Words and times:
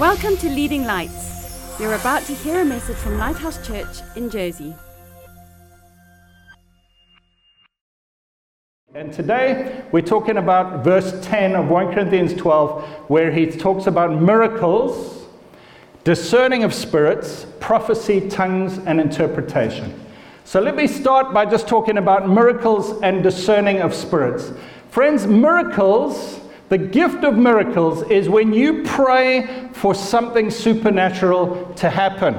Welcome 0.00 0.38
to 0.38 0.48
Leading 0.48 0.84
Lights. 0.84 1.76
You're 1.78 1.92
about 1.92 2.22
to 2.22 2.32
hear 2.32 2.62
a 2.62 2.64
message 2.64 2.96
from 2.96 3.18
Lighthouse 3.18 3.66
Church 3.66 3.98
in 4.16 4.30
Jersey. 4.30 4.74
And 8.94 9.12
today 9.12 9.84
we're 9.92 10.00
talking 10.00 10.38
about 10.38 10.82
verse 10.82 11.12
10 11.20 11.54
of 11.54 11.68
1 11.68 11.92
Corinthians 11.92 12.32
12, 12.32 12.82
where 13.10 13.30
he 13.30 13.44
talks 13.44 13.86
about 13.86 14.18
miracles, 14.22 15.26
discerning 16.02 16.64
of 16.64 16.72
spirits, 16.72 17.44
prophecy, 17.60 18.26
tongues, 18.26 18.78
and 18.78 19.02
interpretation. 19.02 19.94
So 20.44 20.62
let 20.62 20.76
me 20.76 20.86
start 20.86 21.34
by 21.34 21.44
just 21.44 21.68
talking 21.68 21.98
about 21.98 22.26
miracles 22.26 23.02
and 23.02 23.22
discerning 23.22 23.82
of 23.82 23.92
spirits. 23.92 24.50
Friends, 24.88 25.26
miracles 25.26 26.39
the 26.70 26.78
gift 26.78 27.24
of 27.24 27.36
miracles 27.36 28.04
is 28.04 28.28
when 28.28 28.52
you 28.52 28.84
pray 28.84 29.68
for 29.72 29.92
something 29.92 30.52
supernatural 30.52 31.74
to 31.74 31.90
happen. 31.90 32.38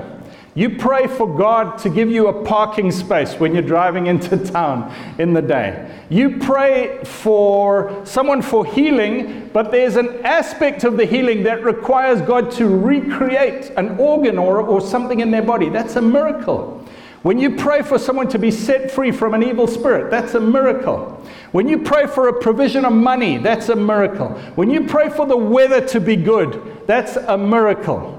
You 0.55 0.77
pray 0.77 1.07
for 1.07 1.37
God 1.37 1.77
to 1.79 1.89
give 1.89 2.09
you 2.09 2.27
a 2.27 2.45
parking 2.45 2.91
space 2.91 3.35
when 3.35 3.53
you're 3.53 3.61
driving 3.61 4.07
into 4.07 4.37
town 4.51 4.93
in 5.17 5.33
the 5.33 5.41
day. 5.41 6.01
You 6.09 6.39
pray 6.39 7.03
for 7.03 8.05
someone 8.05 8.41
for 8.41 8.65
healing, 8.65 9.49
but 9.51 9.69
there's 9.69 9.97
an 9.97 10.25
aspect 10.25 10.85
of 10.85 10.95
the 10.95 11.05
healing 11.05 11.43
that 11.43 11.65
requires 11.65 12.21
God 12.21 12.51
to 12.51 12.67
recreate 12.67 13.71
an 13.75 13.97
organ 13.97 14.37
or, 14.37 14.61
or 14.61 14.79
something 14.79 15.19
in 15.19 15.31
their 15.31 15.41
body. 15.41 15.67
That's 15.67 15.97
a 15.97 16.01
miracle. 16.01 16.80
When 17.23 17.37
you 17.37 17.55
pray 17.55 17.83
for 17.83 17.99
someone 17.99 18.29
to 18.29 18.39
be 18.39 18.49
set 18.49 18.89
free 18.89 19.11
from 19.11 19.35
an 19.35 19.43
evil 19.43 19.67
spirit, 19.67 20.09
that's 20.09 20.33
a 20.33 20.39
miracle. 20.39 21.23
When 21.51 21.67
you 21.67 21.79
pray 21.79 22.07
for 22.07 22.29
a 22.29 22.33
provision 22.33 22.83
of 22.83 22.93
money, 22.93 23.37
that's 23.37 23.69
a 23.69 23.75
miracle. 23.75 24.29
When 24.55 24.71
you 24.71 24.87
pray 24.87 25.09
for 25.09 25.27
the 25.27 25.37
weather 25.37 25.85
to 25.89 25.99
be 25.99 26.15
good, 26.15 26.81
that's 26.87 27.17
a 27.17 27.37
miracle. 27.37 28.17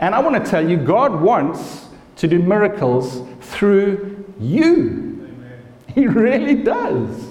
And 0.00 0.14
I 0.14 0.20
want 0.20 0.42
to 0.42 0.50
tell 0.50 0.66
you, 0.66 0.78
God 0.78 1.20
wants 1.20 1.88
to 2.16 2.26
do 2.26 2.38
miracles 2.38 3.28
through 3.42 4.24
you. 4.40 5.28
Amen. 5.28 5.62
He 5.88 6.06
really 6.06 6.54
does. 6.54 7.28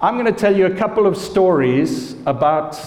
I'm 0.00 0.14
going 0.14 0.32
to 0.32 0.38
tell 0.38 0.54
you 0.54 0.66
a 0.66 0.76
couple 0.76 1.06
of 1.06 1.16
stories 1.16 2.14
about 2.26 2.78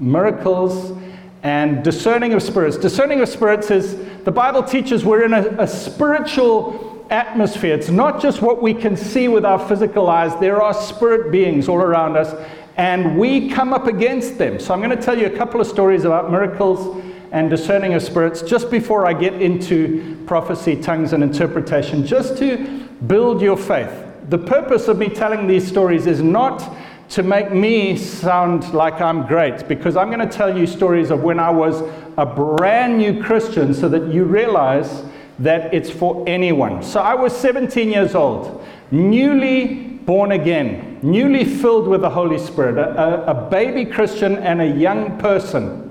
miracles 0.00 0.92
and 1.42 1.84
discerning 1.84 2.32
of 2.32 2.42
spirits. 2.42 2.76
Discerning 2.76 3.20
of 3.20 3.28
spirits 3.28 3.70
is 3.70 3.96
the 4.24 4.32
Bible 4.32 4.62
teaches 4.62 5.04
we're 5.04 5.24
in 5.24 5.32
a, 5.32 5.62
a, 5.62 5.68
spiritual 5.68 7.06
atmosphere. 7.10 7.74
It's 7.74 7.88
not 7.88 8.20
just 8.20 8.42
what 8.42 8.62
we 8.62 8.74
can 8.74 8.96
see 8.96 9.28
with 9.28 9.44
our 9.44 9.58
physical 9.68 10.08
eyes, 10.08 10.38
there 10.40 10.60
are 10.60 10.74
spirit 10.74 11.30
beings 11.30 11.68
all 11.68 11.78
around 11.78 12.16
us, 12.16 12.34
and 12.76 13.18
we 13.18 13.48
come 13.50 13.72
up 13.72 13.86
against 13.86 14.38
them. 14.38 14.58
So 14.58 14.74
I'm 14.74 14.80
going 14.80 14.96
to 14.96 15.02
tell 15.02 15.16
you 15.16 15.26
a 15.26 15.36
couple 15.36 15.60
of 15.60 15.66
stories 15.66 16.04
about 16.04 16.30
miracles 16.30 17.02
and 17.32 17.50
discerning 17.50 17.94
of 17.94 18.02
spirits 18.02 18.42
just 18.42 18.70
before 18.70 19.06
I 19.06 19.12
get 19.12 19.34
into 19.34 20.22
prophecy, 20.26 20.80
tongues, 20.80 21.12
and 21.12 21.22
interpretation, 21.22 22.06
just 22.06 22.38
to 22.38 22.88
build 23.06 23.40
your 23.40 23.56
faith. 23.56 23.92
The 24.28 24.38
purpose 24.38 24.88
of 24.88 24.98
me 24.98 25.08
telling 25.08 25.46
these 25.46 25.66
stories 25.66 26.06
is 26.06 26.22
not 26.22 26.74
to 27.10 27.22
make 27.22 27.52
me 27.52 27.96
sound 27.96 28.74
like 28.74 29.00
I'm 29.00 29.26
great 29.26 29.68
because 29.68 29.96
I'm 29.96 30.08
going 30.10 30.26
to 30.26 30.34
tell 30.36 30.56
you 30.56 30.66
stories 30.66 31.10
of 31.10 31.22
when 31.22 31.38
I 31.38 31.50
was 31.50 31.82
a 32.18 32.26
brand 32.26 32.98
new 32.98 33.22
Christian 33.22 33.72
so 33.74 33.88
that 33.88 34.12
you 34.12 34.24
realize 34.24 35.04
that 35.38 35.72
it's 35.72 35.90
for 35.90 36.24
anyone. 36.26 36.82
So 36.82 37.00
I 37.00 37.14
was 37.14 37.36
17 37.36 37.90
years 37.90 38.14
old, 38.14 38.64
newly 38.90 39.86
born 40.06 40.32
again, 40.32 40.98
newly 41.02 41.44
filled 41.44 41.88
with 41.88 42.00
the 42.00 42.10
Holy 42.10 42.38
Spirit, 42.38 42.78
a, 42.78 43.30
a, 43.30 43.50
baby 43.50 43.84
Christian 43.84 44.36
and 44.36 44.62
a 44.62 44.66
young 44.66 45.18
person. 45.18 45.82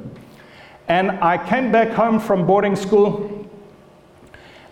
And 0.87 1.11
I 1.11 1.37
came 1.49 1.71
back 1.71 1.89
home 1.89 2.19
from 2.19 2.47
boarding 2.47 2.75
school, 2.75 3.47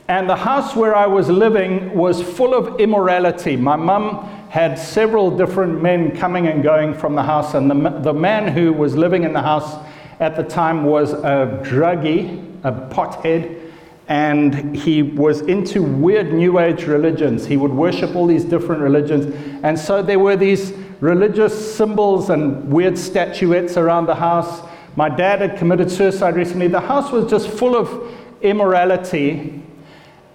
and 0.08 0.30
the 0.30 0.36
house 0.36 0.76
where 0.76 0.96
I 0.96 1.08
was 1.08 1.30
living 1.30 1.94
was 1.94 2.22
full 2.22 2.54
of 2.54 2.80
immorality. 2.80 3.56
My 3.56 3.76
mum 3.76 4.43
had 4.54 4.78
several 4.78 5.36
different 5.36 5.82
men 5.82 6.16
coming 6.16 6.46
and 6.46 6.62
going 6.62 6.94
from 6.94 7.16
the 7.16 7.24
house, 7.24 7.56
and 7.56 7.72
the, 7.72 7.90
the 8.02 8.14
man 8.14 8.48
who 8.48 8.72
was 8.72 8.96
living 8.96 9.24
in 9.24 9.34
the 9.34 9.42
house 9.42 9.84
at 10.20 10.36
the 10.36 10.44
time 10.44 10.84
was 10.84 11.14
a 11.14 11.60
druggie, 11.64 12.40
a 12.64 12.72
pothead, 12.94 13.72
and 14.10 14.78
he 14.78 15.02
was 15.02 15.42
into 15.42 15.82
weird 15.82 16.32
New 16.32 16.60
Age 16.60 16.84
religions. 16.84 17.48
He 17.48 17.58
would 17.58 17.72
worship 17.72 18.16
all 18.16 18.28
these 18.28 18.46
different 18.46 18.84
religions, 18.84 19.26
and 19.64 19.80
so 19.80 20.04
there 20.04 20.20
were 20.20 20.36
these 20.36 20.72
religious 21.00 21.76
symbols 21.76 22.30
and 22.30 22.72
weird 22.72 22.96
statuettes 22.96 23.76
around 23.76 24.06
the 24.06 24.14
house. 24.14 24.62
My 24.96 25.10
dad 25.10 25.42
had 25.42 25.58
committed 25.58 25.90
suicide 25.90 26.36
recently. 26.36 26.68
The 26.68 26.80
house 26.80 27.12
was 27.12 27.28
just 27.28 27.50
full 27.50 27.76
of 27.76 28.16
immorality 28.44 29.63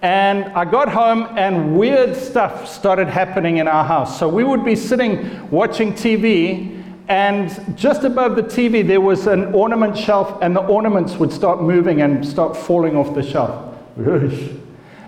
and 0.01 0.45
I 0.45 0.65
got 0.65 0.89
home, 0.89 1.27
and 1.37 1.77
weird 1.77 2.15
stuff 2.15 2.67
started 2.67 3.07
happening 3.07 3.57
in 3.57 3.67
our 3.67 3.83
house. 3.83 4.17
So 4.17 4.29
we 4.29 4.43
would 4.43 4.63
be 4.63 4.75
sitting 4.75 5.49
watching 5.49 5.93
TV, 5.93 6.83
and 7.09 7.77
just 7.77 8.03
above 8.03 8.35
the 8.35 8.43
TV, 8.43 8.85
there 8.85 9.01
was 9.01 9.27
an 9.27 9.53
ornament 9.53 9.97
shelf, 9.97 10.41
and 10.41 10.55
the 10.55 10.61
ornaments 10.61 11.15
would 11.15 11.33
start 11.33 11.61
moving 11.61 12.01
and 12.01 12.25
start 12.25 12.55
falling 12.55 12.95
off 12.95 13.13
the 13.13 13.23
shelf. 13.23 13.75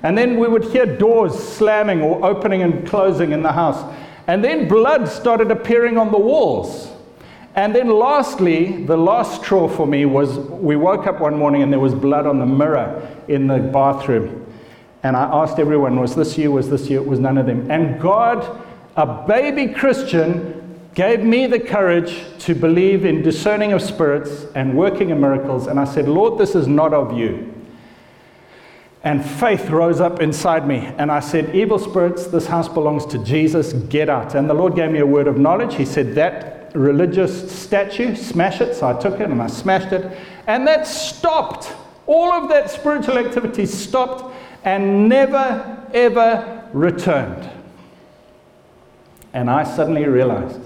And 0.03 0.17
then 0.17 0.39
we 0.39 0.47
would 0.47 0.63
hear 0.65 0.85
doors 0.85 1.37
slamming 1.37 2.01
or 2.01 2.25
opening 2.25 2.63
and 2.63 2.87
closing 2.87 3.31
in 3.31 3.43
the 3.43 3.51
house. 3.51 3.81
And 4.27 4.43
then 4.43 4.67
blood 4.67 5.07
started 5.07 5.51
appearing 5.51 5.97
on 5.97 6.11
the 6.11 6.17
walls. 6.17 6.91
And 7.55 7.75
then, 7.75 7.89
lastly, 7.89 8.83
the 8.85 8.97
last 8.97 9.41
straw 9.41 9.67
for 9.67 9.85
me 9.85 10.05
was 10.05 10.37
we 10.37 10.75
woke 10.75 11.05
up 11.05 11.19
one 11.19 11.37
morning 11.37 11.61
and 11.61 11.71
there 11.71 11.79
was 11.79 11.93
blood 11.93 12.25
on 12.25 12.39
the 12.39 12.45
mirror 12.45 13.07
in 13.27 13.47
the 13.47 13.59
bathroom. 13.59 14.50
And 15.03 15.17
I 15.17 15.23
asked 15.23 15.59
everyone, 15.59 15.99
was 15.99 16.15
this 16.15 16.37
you? 16.37 16.51
Was 16.51 16.69
this 16.69 16.89
you? 16.89 17.01
It 17.01 17.07
was 17.07 17.19
none 17.19 17.37
of 17.37 17.45
them. 17.45 17.69
And 17.71 17.99
God, 17.99 18.61
a 18.95 19.25
baby 19.27 19.73
Christian, 19.73 20.61
gave 20.93 21.21
me 21.21 21.47
the 21.47 21.59
courage 21.59 22.23
to 22.39 22.53
believe 22.53 23.05
in 23.05 23.21
discerning 23.21 23.71
of 23.73 23.81
spirits 23.81 24.45
and 24.55 24.77
working 24.77 25.09
in 25.09 25.19
miracles. 25.19 25.67
And 25.67 25.79
I 25.79 25.85
said, 25.85 26.07
Lord, 26.07 26.37
this 26.37 26.53
is 26.53 26.67
not 26.67 26.93
of 26.93 27.17
you. 27.17 27.53
And 29.03 29.25
faith 29.25 29.69
rose 29.69 29.99
up 29.99 30.21
inside 30.21 30.67
me. 30.67 30.77
And 30.97 31.11
I 31.11 31.21
said, 31.21 31.55
Evil 31.55 31.79
spirits, 31.79 32.27
this 32.27 32.45
house 32.45 32.67
belongs 32.67 33.05
to 33.07 33.23
Jesus, 33.23 33.73
get 33.73 34.09
out. 34.09 34.35
And 34.35 34.47
the 34.49 34.53
Lord 34.53 34.75
gave 34.75 34.91
me 34.91 34.99
a 34.99 35.05
word 35.05 35.27
of 35.27 35.37
knowledge. 35.37 35.73
He 35.73 35.85
said, 35.85 36.13
That 36.13 36.71
religious 36.75 37.51
statue, 37.51 38.15
smash 38.15 38.61
it. 38.61 38.75
So 38.75 38.87
I 38.87 38.99
took 38.99 39.19
it 39.19 39.29
and 39.29 39.41
I 39.41 39.47
smashed 39.47 39.91
it. 39.91 40.17
And 40.45 40.67
that 40.67 40.85
stopped. 40.85 41.73
All 42.05 42.31
of 42.31 42.49
that 42.49 42.69
spiritual 42.69 43.17
activity 43.17 43.65
stopped 43.65 44.35
and 44.63 45.09
never, 45.09 45.87
ever 45.93 46.69
returned. 46.73 47.49
And 49.33 49.49
I 49.49 49.63
suddenly 49.63 50.05
realized 50.05 50.59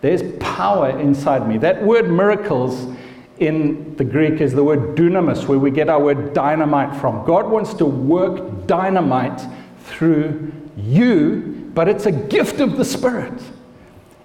there's 0.00 0.22
power 0.38 0.98
inside 0.98 1.48
me. 1.48 1.58
That 1.58 1.82
word 1.82 2.10
miracles 2.10 2.94
in 3.38 3.96
the 3.96 4.04
Greek 4.04 4.40
is 4.40 4.52
the 4.52 4.62
word 4.62 4.96
dunamis, 4.96 5.48
where 5.48 5.58
we 5.58 5.70
get 5.70 5.88
our 5.88 6.02
word 6.02 6.34
dynamite 6.34 7.00
from. 7.00 7.24
God 7.24 7.48
wants 7.48 7.74
to 7.74 7.86
work 7.86 8.66
dynamite 8.66 9.42
through 9.80 10.52
you, 10.76 11.70
but 11.74 11.88
it's 11.88 12.06
a 12.06 12.12
gift 12.12 12.60
of 12.60 12.76
the 12.76 12.84
Spirit. 12.84 13.42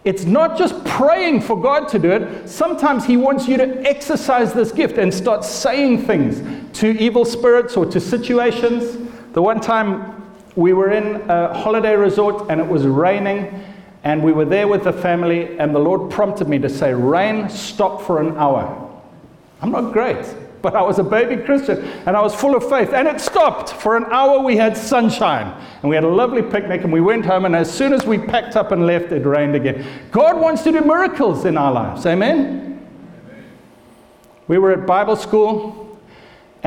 It's 0.03 0.23
not 0.23 0.57
just 0.57 0.83
praying 0.85 1.41
for 1.41 1.59
God 1.61 1.87
to 1.89 1.99
do 1.99 2.11
it. 2.11 2.47
Sometimes 2.47 3.05
He 3.05 3.17
wants 3.17 3.47
you 3.47 3.57
to 3.57 3.81
exercise 3.81 4.53
this 4.53 4.71
gift 4.71 4.97
and 4.97 5.13
start 5.13 5.43
saying 5.43 6.05
things 6.05 6.41
to 6.79 6.97
evil 6.97 7.25
spirits 7.25 7.75
or 7.75 7.85
to 7.87 7.99
situations 7.99 9.06
the 9.37 9.41
one 9.43 9.61
time 9.61 10.33
we 10.55 10.73
were 10.73 10.89
in 10.89 11.29
a 11.29 11.53
holiday 11.53 11.95
resort 11.95 12.49
and 12.49 12.59
it 12.59 12.67
was 12.67 12.87
raining, 12.87 13.63
and 14.03 14.23
we 14.23 14.31
were 14.31 14.45
there 14.45 14.67
with 14.67 14.83
the 14.85 14.91
family, 14.91 15.59
and 15.59 15.75
the 15.75 15.79
Lord 15.79 16.09
prompted 16.09 16.49
me 16.49 16.57
to 16.57 16.67
say, 16.67 16.91
Rain, 16.91 17.47
stop 17.47 18.01
for 18.01 18.19
an 18.19 18.35
hour. 18.35 18.65
I'm 19.61 19.69
not 19.69 19.93
great, 19.93 20.25
but 20.63 20.75
I 20.75 20.81
was 20.81 20.97
a 20.97 21.03
baby 21.03 21.43
Christian 21.43 21.83
and 22.07 22.17
I 22.17 22.21
was 22.21 22.33
full 22.33 22.55
of 22.55 22.67
faith, 22.67 22.93
and 22.93 23.07
it 23.07 23.21
stopped. 23.21 23.73
For 23.73 23.95
an 23.95 24.05
hour, 24.05 24.39
we 24.39 24.57
had 24.57 24.75
sunshine, 24.75 25.55
and 25.83 25.89
we 25.91 25.95
had 25.95 26.03
a 26.03 26.09
lovely 26.09 26.41
picnic, 26.41 26.83
and 26.83 26.91
we 26.91 27.01
went 27.01 27.23
home, 27.23 27.45
and 27.45 27.55
as 27.55 27.71
soon 27.71 27.93
as 27.93 28.07
we 28.07 28.17
packed 28.17 28.55
up 28.55 28.71
and 28.71 28.87
left, 28.87 29.11
it 29.11 29.23
rained 29.23 29.53
again. 29.53 29.85
God 30.09 30.41
wants 30.41 30.63
to 30.63 30.71
do 30.71 30.81
miracles 30.81 31.45
in 31.45 31.59
our 31.59 31.71
lives. 31.71 32.07
Amen? 32.07 32.87
We 34.47 34.57
were 34.57 34.71
at 34.71 34.87
Bible 34.87 35.15
school 35.15 35.86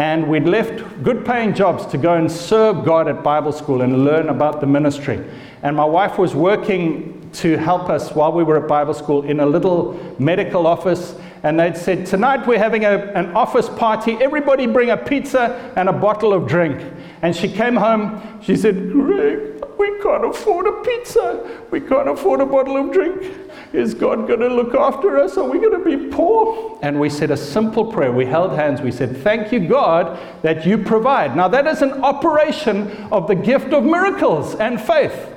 and 0.00 0.26
we'd 0.26 0.46
left 0.46 1.02
good 1.02 1.26
paying 1.26 1.52
jobs 1.52 1.84
to 1.84 1.98
go 1.98 2.14
and 2.14 2.32
serve 2.32 2.86
God 2.86 3.06
at 3.06 3.22
Bible 3.22 3.52
school 3.52 3.82
and 3.82 4.02
learn 4.02 4.30
about 4.30 4.62
the 4.62 4.66
ministry. 4.66 5.22
And 5.62 5.76
my 5.76 5.84
wife 5.84 6.16
was 6.16 6.34
working 6.34 7.28
to 7.34 7.58
help 7.58 7.90
us 7.90 8.10
while 8.12 8.32
we 8.32 8.42
were 8.42 8.62
at 8.62 8.66
Bible 8.66 8.94
school 8.94 9.24
in 9.24 9.40
a 9.40 9.46
little 9.46 10.16
medical 10.18 10.66
office. 10.66 11.14
And 11.42 11.60
they'd 11.60 11.76
said, 11.76 12.06
Tonight 12.06 12.46
we're 12.46 12.58
having 12.58 12.86
a, 12.86 12.96
an 13.12 13.26
office 13.36 13.68
party. 13.68 14.14
Everybody 14.22 14.66
bring 14.66 14.88
a 14.88 14.96
pizza 14.96 15.70
and 15.76 15.86
a 15.86 15.92
bottle 15.92 16.32
of 16.32 16.48
drink. 16.48 16.80
And 17.20 17.36
she 17.36 17.52
came 17.52 17.76
home. 17.76 18.40
She 18.40 18.56
said, 18.56 18.90
Greg, 18.90 19.62
we 19.78 20.00
can't 20.00 20.24
afford 20.24 20.66
a 20.66 20.80
pizza. 20.80 21.66
We 21.70 21.82
can't 21.82 22.08
afford 22.08 22.40
a 22.40 22.46
bottle 22.46 22.78
of 22.78 22.90
drink. 22.90 23.49
Is 23.72 23.94
God 23.94 24.26
going 24.26 24.40
to 24.40 24.48
look 24.48 24.74
after 24.74 25.18
us? 25.18 25.36
Are 25.36 25.48
we 25.48 25.58
going 25.58 25.82
to 25.82 25.84
be 25.84 26.10
poor? 26.12 26.78
And 26.82 26.98
we 26.98 27.08
said 27.08 27.30
a 27.30 27.36
simple 27.36 27.92
prayer. 27.92 28.12
We 28.12 28.26
held 28.26 28.52
hands. 28.52 28.80
We 28.80 28.90
said, 28.90 29.16
Thank 29.18 29.52
you, 29.52 29.60
God, 29.60 30.18
that 30.42 30.66
you 30.66 30.78
provide. 30.78 31.36
Now, 31.36 31.46
that 31.48 31.66
is 31.66 31.80
an 31.80 31.92
operation 32.04 32.90
of 33.12 33.28
the 33.28 33.36
gift 33.36 33.72
of 33.72 33.84
miracles 33.84 34.56
and 34.56 34.80
faith. 34.80 35.32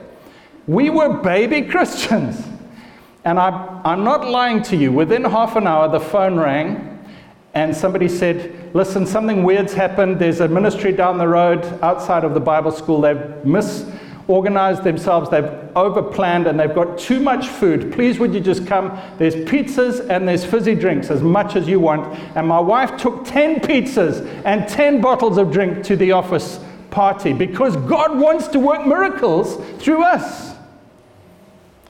We 0.65 0.89
were 0.89 1.21
baby 1.21 1.61
Christians. 1.69 2.41
And 3.23 3.39
I, 3.39 3.81
I'm 3.85 4.03
not 4.03 4.27
lying 4.27 4.63
to 4.63 4.75
you. 4.75 4.91
Within 4.91 5.23
half 5.23 5.55
an 5.55 5.67
hour, 5.67 5.87
the 5.87 5.99
phone 5.99 6.37
rang 6.37 6.93
and 7.53 7.75
somebody 7.75 8.09
said, 8.09 8.73
Listen, 8.73 9.05
something 9.05 9.43
weird's 9.43 9.73
happened. 9.73 10.17
There's 10.17 10.39
a 10.39 10.47
ministry 10.47 10.91
down 10.91 11.19
the 11.19 11.27
road 11.27 11.63
outside 11.83 12.23
of 12.23 12.33
the 12.33 12.39
Bible 12.39 12.71
school. 12.71 13.01
They've 13.01 13.45
misorganized 14.27 14.83
themselves, 14.83 15.29
they've 15.29 15.43
overplanned, 15.75 16.47
and 16.47 16.59
they've 16.59 16.73
got 16.73 16.97
too 16.97 17.19
much 17.19 17.47
food. 17.47 17.91
Please, 17.93 18.19
would 18.19 18.33
you 18.33 18.39
just 18.39 18.65
come? 18.65 18.97
There's 19.17 19.35
pizzas 19.35 20.07
and 20.09 20.27
there's 20.27 20.45
fizzy 20.45 20.75
drinks, 20.75 21.09
as 21.09 21.21
much 21.21 21.55
as 21.55 21.67
you 21.67 21.79
want. 21.79 22.17
And 22.35 22.47
my 22.47 22.59
wife 22.59 22.97
took 22.97 23.25
10 23.25 23.61
pizzas 23.61 24.25
and 24.45 24.67
10 24.67 25.01
bottles 25.01 25.37
of 25.37 25.51
drink 25.51 25.83
to 25.85 25.95
the 25.95 26.11
office 26.11 26.59
party 26.89 27.33
because 27.33 27.75
God 27.75 28.17
wants 28.19 28.47
to 28.49 28.59
work 28.59 28.85
miracles 28.85 29.57
through 29.81 30.03
us, 30.03 30.55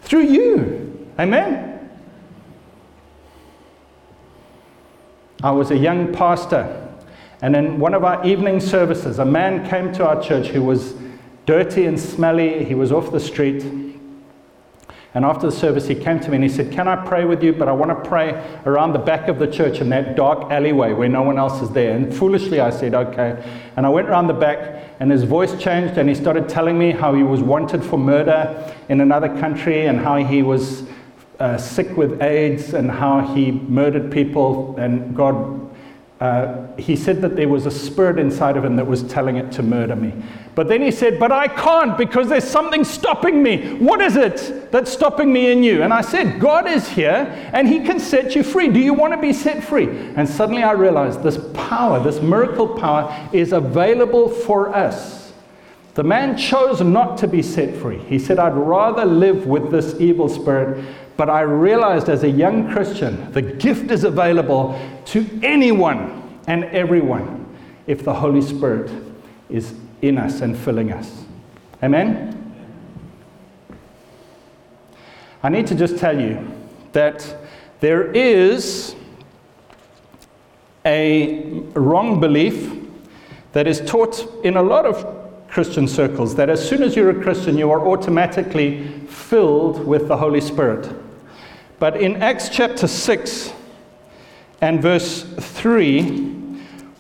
through 0.02 0.24
you. 0.24 1.08
Amen? 1.20 1.70
I 5.44 5.52
was 5.52 5.72
a 5.72 5.78
young 5.78 6.14
pastor, 6.14 6.80
and 7.42 7.54
in 7.54 7.78
one 7.78 7.94
of 7.94 8.06
our 8.06 8.26
evening 8.26 8.62
services, 8.62 9.20
a 9.20 9.26
man 9.26 9.70
came 9.70 9.92
to 9.94 10.08
our 10.08 10.24
church 10.24 10.48
who 10.48 10.64
was 10.64 10.96
dirty 11.46 11.86
and 11.86 12.00
smelly. 12.00 12.64
He 12.66 12.76
was 12.76 12.92
off 12.92 13.12
the 13.12 13.20
street. 13.20 13.64
And 15.16 15.26
after 15.26 15.46
the 15.46 15.52
service, 15.52 15.88
he 15.88 15.94
came 15.94 16.20
to 16.22 16.30
me 16.30 16.36
and 16.38 16.44
he 16.44 16.50
said, 16.50 16.72
Can 16.72 16.88
I 16.88 16.96
pray 16.96 17.24
with 17.24 17.44
you? 17.44 17.54
But 17.54 17.68
I 17.68 17.72
want 17.72 17.92
to 17.92 18.10
pray 18.10 18.32
around 18.66 18.94
the 18.94 19.00
back 19.00 19.28
of 19.28 19.38
the 19.38 19.46
church 19.46 19.80
in 19.80 19.90
that 19.90 20.16
dark 20.16 20.52
alleyway 20.52 20.94
where 20.94 21.08
no 21.08 21.22
one 21.22 21.38
else 21.38 21.62
is 21.62 21.70
there. 21.70 21.96
And 21.96 22.14
foolishly, 22.14 22.60
I 22.60 22.72
said, 22.72 22.96
Okay. 22.96 23.44
And 23.78 23.86
I 23.86 23.90
went 23.90 24.10
around 24.10 24.28
the 24.28 24.34
back, 24.34 24.84
and 25.00 25.12
his 25.12 25.24
voice 25.24 25.56
changed, 25.62 26.00
and 26.00 26.10
he 26.10 26.16
started 26.16 26.50
telling 26.50 26.80
me 26.80 26.92
how 26.92 27.14
he 27.14 27.22
was 27.22 27.42
wanted 27.42 27.84
for 27.84 28.00
murder 28.00 28.74
in 28.90 29.02
another 29.02 29.28
country 29.40 29.86
and 29.86 30.00
how 30.00 30.18
he 30.18 30.42
was 30.42 30.84
uh, 31.40 31.58
sick 31.58 31.96
with 31.96 32.22
AIDS 32.22 32.74
and 32.74 32.90
how 32.90 33.22
he 33.36 33.52
murdered 33.52 34.12
people, 34.12 34.76
and 34.78 35.16
God. 35.16 35.60
Uh, 36.24 36.66
he 36.78 36.96
said 36.96 37.22
that 37.22 37.36
there 37.36 37.50
was 37.50 37.66
a 37.66 37.72
spirit 37.72 38.18
inside 38.18 38.56
of 38.56 38.64
him 38.64 38.78
that 38.78 38.88
was 38.88 39.04
telling 39.04 39.36
it 39.36 39.52
to 39.52 39.62
murder 39.62 39.94
me. 39.94 40.14
But 40.56 40.70
then 40.70 40.82
he 40.82 40.90
said, 40.90 41.20
But 41.20 41.34
I 41.34 41.50
can't 41.50 41.98
because 41.98 42.30
there's 42.30 42.46
something 42.46 42.86
stopping 42.86 43.44
me. 43.44 43.74
What 43.74 44.00
is 44.00 44.16
it 44.16 44.72
that's 44.72 44.90
stopping 44.90 45.34
me 45.34 45.52
in 45.52 45.64
you? 45.64 45.84
And 45.84 45.94
I 45.94 46.00
said, 46.00 46.40
God 46.40 46.66
is 46.66 46.88
here 46.88 47.28
and 47.52 47.68
he 47.68 47.82
can 47.82 48.00
set 48.00 48.38
you 48.38 48.44
free. 48.44 48.70
Do 48.70 48.80
you 48.80 48.94
want 48.94 49.12
to 49.12 49.20
be 49.20 49.34
set 49.34 49.66
free? 49.66 49.90
And 50.16 50.30
suddenly 50.30 50.64
I 50.64 50.72
realized 50.72 51.24
this 51.24 51.38
power, 51.54 52.02
this 52.02 52.22
miracle 52.22 52.70
power, 52.70 53.30
is 53.34 53.52
available 53.52 54.30
for 54.30 54.74
us. 54.74 55.34
The 55.96 56.04
man 56.04 56.38
chose 56.38 56.80
not 56.80 57.18
to 57.18 57.28
be 57.28 57.42
set 57.42 57.76
free. 57.76 58.00
He 58.00 58.18
said, 58.18 58.40
I'd 58.40 58.56
rather 58.56 59.04
live 59.04 59.46
with 59.46 59.72
this 59.72 60.00
evil 60.00 60.30
spirit 60.30 60.86
but 61.16 61.30
I 61.30 61.42
realized 61.42 62.10
as 62.10 62.24
a 62.24 62.30
young 62.30 62.72
Christian, 62.72 63.32
the 63.32 63.42
gift 63.42 63.92
is 63.92 64.04
available 64.04 64.80
to 65.06 65.40
anyone 65.44 66.40
and 66.48 66.66
everyone 66.66 67.46
if 67.88 68.04
the 68.04 68.14
Holy 68.14 68.42
Spirit 68.42 68.92
is 69.50 69.76
in 70.02 70.18
us 70.18 70.42
and 70.42 70.58
filling 70.58 70.92
us. 70.92 71.24
Amen? 71.82 72.40
I 75.44 75.50
need 75.50 75.68
to 75.68 75.76
just 75.76 75.98
tell 75.98 76.20
you 76.20 76.52
that 76.94 77.36
there 77.80 78.12
is 78.12 78.96
a 80.86 81.44
wrong 81.76 82.20
belief 82.20 82.74
that 83.52 83.68
is 83.68 83.82
taught 83.82 84.44
in 84.44 84.58
a 84.58 84.62
lot 84.62 84.86
of 84.86 85.24
Christian 85.50 85.88
circles 85.88 86.36
that 86.36 86.50
as 86.50 86.68
soon 86.68 86.82
as 86.82 86.96
you're 86.96 87.12
a 87.12 87.22
Christian, 87.22 87.58
you 87.58 87.70
are 87.72 87.88
automatically 87.88 88.88
filled 89.08 89.86
with 89.86 90.08
the 90.08 90.18
Holy 90.18 90.42
Spirit. 90.42 90.92
But 91.84 91.98
in 91.98 92.24
Acts 92.24 92.48
chapter 92.48 92.88
6 92.88 93.52
and 94.62 94.82
verse 94.82 95.24
3, 95.38 96.08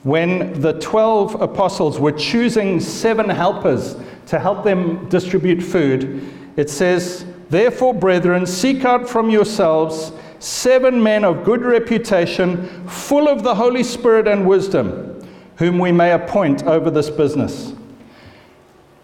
when 0.03 0.59
the 0.59 0.73
12 0.73 1.41
apostles 1.41 2.01
were 2.01 2.11
choosing 2.11 2.81
seven 2.81 3.29
helpers 3.29 3.95
to 4.25 4.39
help 4.39 4.65
them 4.65 5.07
distribute 5.07 5.61
food, 5.61 6.29
it 6.57 6.69
says, 6.69 7.25
Therefore, 7.49 7.93
brethren, 7.93 8.45
seek 8.45 8.83
out 8.83 9.07
from 9.07 9.29
yourselves 9.29 10.11
seven 10.39 11.01
men 11.01 11.23
of 11.23 11.45
good 11.45 11.61
reputation, 11.61 12.67
full 12.85 13.29
of 13.29 13.41
the 13.41 13.55
Holy 13.55 13.83
Spirit 13.83 14.27
and 14.27 14.45
wisdom, 14.45 15.25
whom 15.59 15.79
we 15.79 15.93
may 15.93 16.11
appoint 16.11 16.63
over 16.63 16.91
this 16.91 17.09
business. 17.09 17.73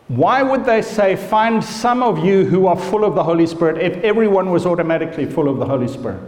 Why 0.10 0.42
would 0.42 0.66
they 0.66 0.82
say, 0.82 1.16
find 1.16 1.64
some 1.64 2.02
of 2.02 2.26
you 2.26 2.44
who 2.44 2.66
are 2.66 2.76
full 2.76 3.06
of 3.06 3.14
the 3.14 3.24
Holy 3.24 3.46
Spirit 3.46 3.78
if 3.78 4.04
everyone 4.04 4.50
was 4.50 4.66
automatically 4.66 5.28
full 5.28 5.48
of 5.48 5.60
the 5.60 5.66
Holy 5.66 5.88
Spirit? 5.88 6.20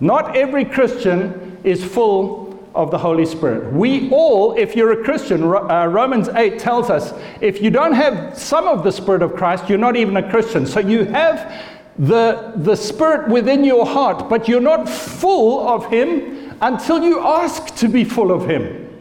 Not 0.00 0.34
every 0.34 0.64
Christian 0.64 1.58
is 1.64 1.84
full 1.84 2.58
of 2.74 2.90
the 2.90 2.96
Holy 2.96 3.26
Spirit. 3.26 3.70
We 3.74 4.08
all, 4.10 4.56
if 4.56 4.74
you're 4.74 4.98
a 4.98 5.04
Christian, 5.04 5.42
uh, 5.42 5.86
Romans 5.86 6.30
8 6.30 6.58
tells 6.58 6.88
us 6.88 7.12
if 7.42 7.60
you 7.60 7.68
don't 7.68 7.92
have 7.92 8.38
some 8.38 8.66
of 8.66 8.84
the 8.84 8.90
Spirit 8.92 9.20
of 9.20 9.34
Christ, 9.34 9.68
you're 9.68 9.76
not 9.76 9.96
even 9.96 10.16
a 10.16 10.30
Christian. 10.30 10.66
So 10.66 10.80
you 10.80 11.04
have 11.04 11.52
the, 11.98 12.54
the 12.56 12.74
Spirit 12.74 13.28
within 13.28 13.64
your 13.64 13.84
heart, 13.84 14.30
but 14.30 14.48
you're 14.48 14.62
not 14.62 14.88
full 14.88 15.68
of 15.68 15.90
Him 15.90 16.56
until 16.62 17.02
you 17.02 17.20
ask 17.20 17.76
to 17.76 17.88
be 17.88 18.02
full 18.02 18.32
of 18.32 18.48
Him. 18.48 18.98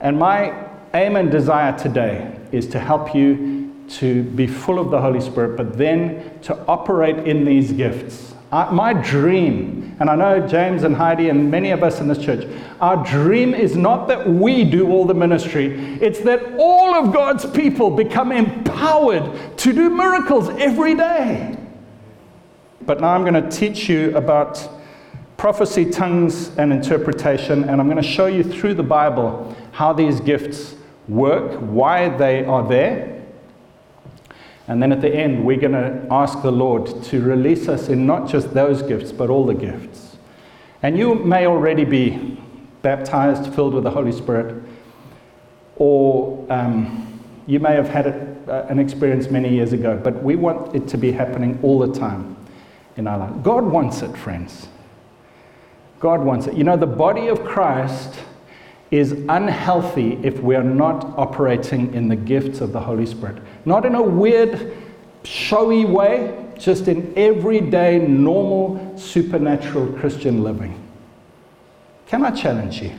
And 0.00 0.18
my 0.18 0.70
aim 0.94 1.16
and 1.16 1.30
desire 1.30 1.76
today 1.76 2.34
is 2.52 2.68
to 2.68 2.78
help 2.78 3.14
you 3.14 3.74
to 3.88 4.22
be 4.22 4.46
full 4.46 4.78
of 4.78 4.90
the 4.90 5.00
Holy 5.00 5.20
Spirit, 5.20 5.56
but 5.56 5.76
then 5.76 6.38
to 6.40 6.56
operate 6.66 7.26
in 7.26 7.44
these 7.44 7.72
gifts. 7.72 8.34
Uh, 8.52 8.70
my 8.70 8.92
dream, 8.92 9.96
and 9.98 10.08
I 10.08 10.14
know 10.14 10.46
James 10.46 10.84
and 10.84 10.94
Heidi 10.94 11.28
and 11.28 11.50
many 11.50 11.72
of 11.72 11.82
us 11.82 12.00
in 12.00 12.06
this 12.06 12.18
church, 12.18 12.48
our 12.80 13.04
dream 13.04 13.52
is 13.52 13.76
not 13.76 14.06
that 14.06 14.28
we 14.28 14.64
do 14.64 14.88
all 14.88 15.04
the 15.04 15.14
ministry, 15.14 15.98
it's 16.00 16.20
that 16.20 16.40
all 16.56 16.94
of 16.94 17.12
God's 17.12 17.44
people 17.46 17.90
become 17.90 18.30
empowered 18.30 19.58
to 19.58 19.72
do 19.72 19.90
miracles 19.90 20.48
every 20.50 20.94
day. 20.94 21.58
But 22.82 23.00
now 23.00 23.08
I'm 23.08 23.22
going 23.22 23.42
to 23.42 23.50
teach 23.50 23.88
you 23.88 24.16
about 24.16 24.66
prophecy, 25.36 25.90
tongues, 25.90 26.56
and 26.56 26.72
interpretation, 26.72 27.64
and 27.64 27.80
I'm 27.80 27.90
going 27.90 28.02
to 28.02 28.08
show 28.08 28.26
you 28.26 28.44
through 28.44 28.74
the 28.74 28.84
Bible 28.84 29.54
how 29.72 29.92
these 29.92 30.20
gifts 30.20 30.76
work, 31.08 31.58
why 31.60 32.08
they 32.08 32.44
are 32.44 32.66
there. 32.66 33.22
And 34.66 34.82
then 34.82 34.92
at 34.92 35.02
the 35.02 35.14
end, 35.14 35.44
we're 35.44 35.60
going 35.60 35.72
to 35.72 36.06
ask 36.10 36.40
the 36.40 36.50
Lord 36.50 37.02
to 37.04 37.22
release 37.22 37.68
us 37.68 37.88
in 37.88 38.06
not 38.06 38.28
just 38.28 38.54
those 38.54 38.82
gifts, 38.82 39.12
but 39.12 39.28
all 39.28 39.44
the 39.44 39.54
gifts. 39.54 40.16
And 40.82 40.98
you 40.98 41.14
may 41.14 41.46
already 41.46 41.84
be 41.84 42.38
baptized, 42.82 43.54
filled 43.54 43.74
with 43.74 43.84
the 43.84 43.90
Holy 43.90 44.12
Spirit, 44.12 44.62
or 45.76 46.46
um, 46.50 47.20
you 47.46 47.60
may 47.60 47.74
have 47.74 47.88
had 47.88 48.06
it, 48.06 48.48
uh, 48.48 48.66
an 48.68 48.78
experience 48.78 49.30
many 49.30 49.48
years 49.48 49.72
ago, 49.72 50.00
but 50.02 50.22
we 50.22 50.36
want 50.36 50.74
it 50.74 50.86
to 50.88 50.98
be 50.98 51.12
happening 51.12 51.58
all 51.62 51.78
the 51.78 51.98
time 51.98 52.36
in 52.96 53.06
our 53.06 53.18
life. 53.18 53.42
God 53.42 53.64
wants 53.64 54.02
it, 54.02 54.16
friends. 54.16 54.68
God 56.00 56.22
wants 56.22 56.46
it. 56.46 56.54
You 56.54 56.64
know, 56.64 56.76
the 56.76 56.86
body 56.86 57.28
of 57.28 57.44
Christ 57.44 58.14
is 58.90 59.12
unhealthy 59.28 60.18
if 60.22 60.40
we 60.40 60.54
are 60.54 60.62
not 60.62 61.04
operating 61.18 61.92
in 61.94 62.08
the 62.08 62.16
gifts 62.16 62.60
of 62.60 62.72
the 62.72 62.80
Holy 62.80 63.06
Spirit. 63.06 63.42
Not 63.64 63.84
in 63.84 63.94
a 63.94 64.02
weird, 64.02 64.76
showy 65.24 65.84
way, 65.84 66.46
just 66.58 66.88
in 66.88 67.12
everyday, 67.16 67.98
normal, 67.98 68.96
supernatural 68.96 69.92
Christian 69.94 70.42
living. 70.42 70.80
Can 72.06 72.24
I 72.24 72.30
challenge 72.30 72.82
you? 72.82 72.92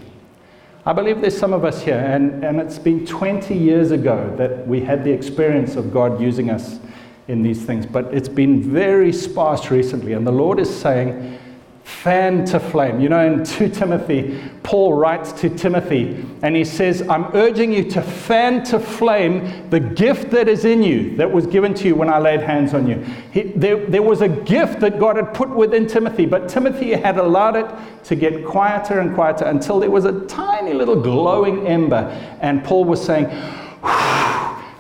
I 0.86 0.94
believe 0.94 1.22
there's 1.22 1.38
some 1.38 1.54
of 1.54 1.66
us 1.66 1.82
here, 1.82 1.98
and, 1.98 2.44
and 2.44 2.60
it's 2.60 2.78
been 2.78 3.06
20 3.06 3.56
years 3.56 3.92
ago 3.92 4.34
that 4.38 4.68
we 4.68 4.82
had 4.82 5.04
the 5.04 5.12
experience 5.12 5.76
of 5.76 5.92
God 5.92 6.22
using 6.22 6.52
us 6.52 6.80
in 7.28 7.42
these 7.42 7.66
things, 7.66 7.86
but 7.86 8.14
it's 8.14 8.30
been 8.30 8.62
very 8.62 9.12
sparse 9.12 9.72
recently, 9.72 10.14
and 10.14 10.28
the 10.28 10.32
Lord 10.32 10.60
is 10.60 10.70
saying, 10.70 11.40
fan 11.86 12.44
to 12.44 12.60
flame. 12.60 13.00
You 13.00 13.10
know, 13.10 13.24
in 13.24 13.44
2 13.44 13.70
Timothy, 13.70 14.42
Paul 14.64 14.94
writes 14.94 15.32
to 15.34 15.52
Timothy 15.52 16.26
and 16.42 16.56
he 16.56 16.66
says, 16.66 17.08
I'm 17.08 17.26
urging 17.36 17.72
you 17.72 17.84
to 17.92 18.02
fan 18.02 18.64
to 18.66 18.80
flame 18.80 19.70
the 19.70 19.80
gift 19.80 20.32
that 20.32 20.48
is 20.48 20.66
in 20.66 20.82
you 20.82 21.16
that 21.18 21.32
was 21.32 21.46
given 21.46 21.76
to 21.76 21.88
you 21.88 21.94
when 21.96 22.10
I 22.10 22.18
laid 22.18 22.42
hands 22.42 22.74
on 22.74 22.88
you. 22.88 23.06
He, 23.32 23.44
there, 23.44 23.86
there 23.86 24.02
was 24.02 24.22
a 24.22 24.28
gift 24.28 24.80
that 24.80 25.00
God 25.00 25.16
had 25.16 25.32
put 25.36 25.48
within 25.50 25.86
Timothy, 25.86 26.26
but 26.26 26.50
Timothy 26.50 26.94
had 26.94 27.20
allowed 27.20 27.56
it 27.56 27.68
to 28.06 28.16
get 28.16 28.44
quieter 28.48 29.00
and 29.00 29.14
quieter 29.14 29.46
until 29.46 29.80
there 29.80 29.92
was 29.92 30.06
a 30.06 30.26
tiny 30.26 30.74
little 30.74 31.00
glowing 31.00 31.68
ember. 31.68 32.10
And 32.42 32.64
Paul 32.64 32.86
was 32.86 33.06
saying, 33.06 33.28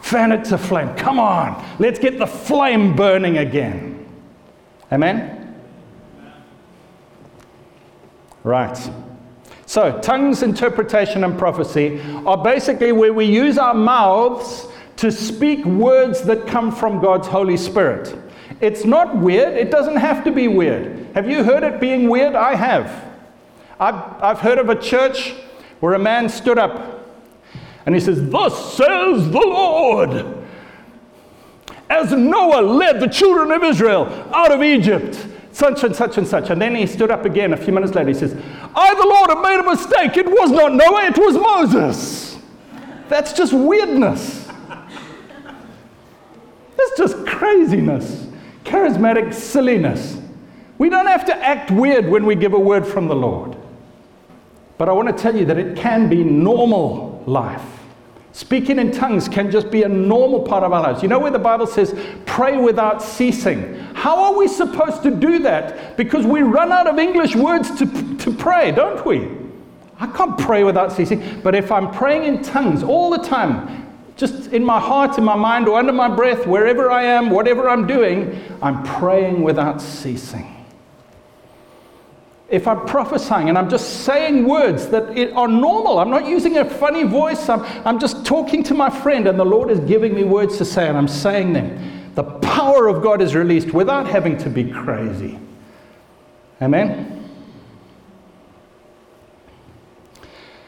fan 0.01 0.31
it 0.31 0.43
to 0.45 0.57
flame. 0.57 0.95
Come 0.95 1.19
on, 1.19 1.63
let's 1.77 1.99
get 1.99 2.17
the 2.17 2.27
flame 2.27 2.95
burning 2.95 3.37
again. 3.37 4.07
Amen? 4.91 5.34
Right. 8.45 8.77
So, 9.65 9.99
tongues, 10.01 10.43
interpretation, 10.43 11.23
and 11.23 11.35
prophecy 11.35 11.99
are 12.27 12.37
basically 12.37 12.91
where 12.91 13.11
we 13.11 13.25
use 13.25 13.57
our 13.57 13.73
mouths 13.73 14.67
to 14.97 15.11
speak 15.11 15.65
words 15.65 16.21
that 16.25 16.45
come 16.45 16.71
from 16.71 17.01
God's 17.01 17.27
Holy 17.27 17.57
Spirit. 17.57 18.15
It's 18.61 18.85
not 18.85 19.17
weird, 19.17 19.55
it 19.55 19.71
doesn't 19.71 19.95
have 19.95 20.23
to 20.25 20.31
be 20.31 20.47
weird. 20.47 21.07
Have 21.15 21.27
you 21.27 21.43
heard 21.43 21.63
it 21.63 21.79
being 21.79 22.07
weird? 22.07 22.35
I 22.35 22.53
have. 22.53 23.11
I've, 23.79 23.95
I've 24.23 24.39
heard 24.39 24.59
of 24.59 24.69
a 24.69 24.79
church 24.79 25.33
where 25.79 25.95
a 25.95 25.99
man 25.99 26.29
stood 26.29 26.59
up 26.59 27.03
and 27.87 27.95
he 27.95 27.99
says, 27.99 28.29
Thus 28.29 28.75
says 28.75 29.31
the 29.31 29.39
Lord, 29.39 30.45
as 31.89 32.11
Noah 32.11 32.61
led 32.61 32.99
the 32.99 33.07
children 33.07 33.51
of 33.51 33.63
Israel 33.63 34.05
out 34.35 34.51
of 34.51 34.61
Egypt, 34.61 35.29
such 35.55 35.85
and 35.85 35.95
such 35.95 36.17
and 36.17 36.27
such. 36.27 36.49
And 36.49 36.61
then 36.61 36.75
he 36.75 36.85
stood 36.85 37.09
up 37.09 37.23
again 37.23 37.53
a 37.53 37.57
few 37.57 37.71
minutes 37.71 37.95
later. 37.95 38.09
He 38.09 38.13
says, 38.13 38.33
I, 38.75 38.93
the 38.93 39.07
Lord, 39.07 39.29
have 39.29 39.41
made 39.41 39.57
a 39.57 39.63
mistake. 39.63 40.17
It 40.17 40.27
was 40.27 40.51
not 40.51 40.73
Noah, 40.73 41.05
it 41.05 41.17
was 41.17 41.37
Moses. 41.37 42.37
That's 43.07 43.31
just 43.31 43.53
weirdness. 43.53 44.49
That's 46.77 46.97
just 46.97 47.25
craziness, 47.25 48.27
charismatic 48.65 49.33
silliness. 49.33 50.17
We 50.77 50.89
don't 50.89 51.07
have 51.07 51.25
to 51.25 51.35
act 51.37 51.71
weird 51.71 52.09
when 52.09 52.25
we 52.25 52.35
give 52.35 52.53
a 52.53 52.59
word 52.59 52.85
from 52.85 53.07
the 53.07 53.15
Lord. 53.15 53.55
But 54.77 54.89
I 54.89 54.91
want 54.91 55.07
to 55.07 55.13
tell 55.13 55.37
you 55.37 55.45
that 55.45 55.57
it 55.57 55.77
can 55.77 56.09
be 56.09 56.21
normal 56.21 57.23
life. 57.25 57.63
Speaking 58.35 58.79
in 58.79 58.91
tongues 58.91 59.29
can 59.29 59.49
just 59.49 59.71
be 59.71 59.83
a 59.83 59.87
normal 59.87 60.41
part 60.41 60.65
of 60.65 60.73
our 60.73 60.81
lives. 60.81 61.01
You 61.01 61.07
know 61.07 61.19
where 61.19 61.31
the 61.31 61.39
Bible 61.39 61.65
says, 61.65 61.97
pray 62.25 62.57
without 62.57 63.01
ceasing? 63.01 63.75
How 63.93 64.25
are 64.25 64.37
we 64.37 64.49
supposed 64.49 65.03
to 65.03 65.09
do 65.09 65.39
that? 65.39 65.95
Because 65.95 66.25
we 66.25 66.41
run 66.41 66.69
out 66.69 66.85
of 66.85 66.99
English 66.99 67.33
words 67.33 67.73
to, 67.79 68.17
to 68.17 68.33
pray, 68.33 68.73
don't 68.73 69.05
we? 69.05 69.29
I 70.01 70.07
can't 70.07 70.37
pray 70.37 70.65
without 70.65 70.91
ceasing. 70.91 71.39
But 71.43 71.55
if 71.55 71.71
I'm 71.71 71.89
praying 71.91 72.25
in 72.25 72.43
tongues 72.43 72.83
all 72.83 73.09
the 73.09 73.23
time, 73.23 73.87
just 74.17 74.51
in 74.51 74.65
my 74.65 74.81
heart, 74.81 75.17
in 75.17 75.23
my 75.23 75.37
mind, 75.37 75.69
or 75.69 75.79
under 75.79 75.93
my 75.93 76.13
breath, 76.13 76.45
wherever 76.45 76.91
I 76.91 77.03
am, 77.03 77.29
whatever 77.29 77.69
I'm 77.69 77.87
doing, 77.87 78.37
I'm 78.61 78.83
praying 78.83 79.43
without 79.43 79.81
ceasing 79.81 80.54
if 82.49 82.67
I'm 82.67 82.85
prophesying 82.85 83.49
and 83.49 83.57
I'm 83.57 83.69
just 83.69 84.05
saying 84.05 84.45
words 84.45 84.87
that 84.89 85.33
are 85.33 85.47
normal, 85.47 85.99
I'm 85.99 86.11
not 86.11 86.27
using 86.27 86.57
a 86.57 86.65
funny 86.65 87.03
voice, 87.03 87.49
I'm, 87.49 87.61
I'm 87.85 87.99
just 87.99 88.25
talking 88.25 88.63
to 88.63 88.73
my 88.73 88.89
friend 88.89 89.27
and 89.27 89.39
the 89.39 89.45
Lord 89.45 89.71
is 89.71 89.79
giving 89.81 90.13
me 90.13 90.23
words 90.23 90.57
to 90.59 90.65
say 90.65 90.87
and 90.87 90.97
I'm 90.97 91.07
saying 91.07 91.53
them, 91.53 92.13
the 92.13 92.23
power 92.23 92.87
of 92.87 93.01
God 93.01 93.21
is 93.21 93.35
released 93.35 93.73
without 93.73 94.07
having 94.07 94.37
to 94.37 94.49
be 94.49 94.69
crazy. 94.71 95.39
Amen? 96.61 97.11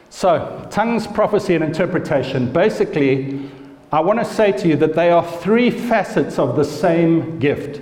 So, 0.10 0.68
tongues, 0.72 1.06
prophecy, 1.06 1.54
and 1.54 1.64
interpretation. 1.64 2.52
Basically, 2.52 3.52
I 3.92 4.00
want 4.00 4.18
to 4.18 4.26
say 4.26 4.52
to 4.52 4.68
you 4.68 4.76
that 4.78 4.96
they 4.96 5.12
are 5.12 5.24
three 5.24 5.70
facets 5.70 6.40
of 6.40 6.56
the 6.56 6.64
same 6.64 7.38
gift 7.38 7.82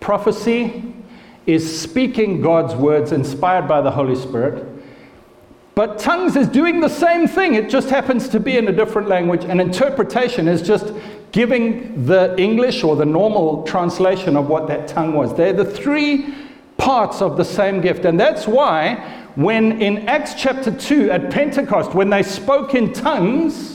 prophecy, 0.00 0.89
is 1.46 1.80
speaking 1.80 2.40
God's 2.40 2.74
words 2.74 3.12
inspired 3.12 3.66
by 3.66 3.80
the 3.80 3.90
Holy 3.90 4.16
Spirit. 4.16 4.66
But 5.74 5.98
tongues 5.98 6.36
is 6.36 6.48
doing 6.48 6.80
the 6.80 6.88
same 6.88 7.26
thing, 7.26 7.54
it 7.54 7.70
just 7.70 7.88
happens 7.88 8.28
to 8.30 8.40
be 8.40 8.58
in 8.58 8.68
a 8.68 8.72
different 8.72 9.08
language, 9.08 9.44
and 9.44 9.60
interpretation 9.60 10.48
is 10.48 10.62
just 10.62 10.92
giving 11.32 12.06
the 12.06 12.34
English 12.38 12.82
or 12.82 12.96
the 12.96 13.04
normal 13.04 13.62
translation 13.62 14.36
of 14.36 14.48
what 14.48 14.66
that 14.66 14.88
tongue 14.88 15.14
was. 15.14 15.34
They're 15.34 15.52
the 15.52 15.64
three 15.64 16.34
parts 16.76 17.22
of 17.22 17.36
the 17.36 17.44
same 17.44 17.80
gift, 17.80 18.04
and 18.04 18.18
that's 18.18 18.46
why 18.46 18.96
when 19.36 19.80
in 19.80 20.08
Acts 20.08 20.34
chapter 20.34 20.70
2 20.70 21.10
at 21.10 21.30
Pentecost, 21.30 21.94
when 21.94 22.10
they 22.10 22.22
spoke 22.22 22.74
in 22.74 22.92
tongues, 22.92 23.69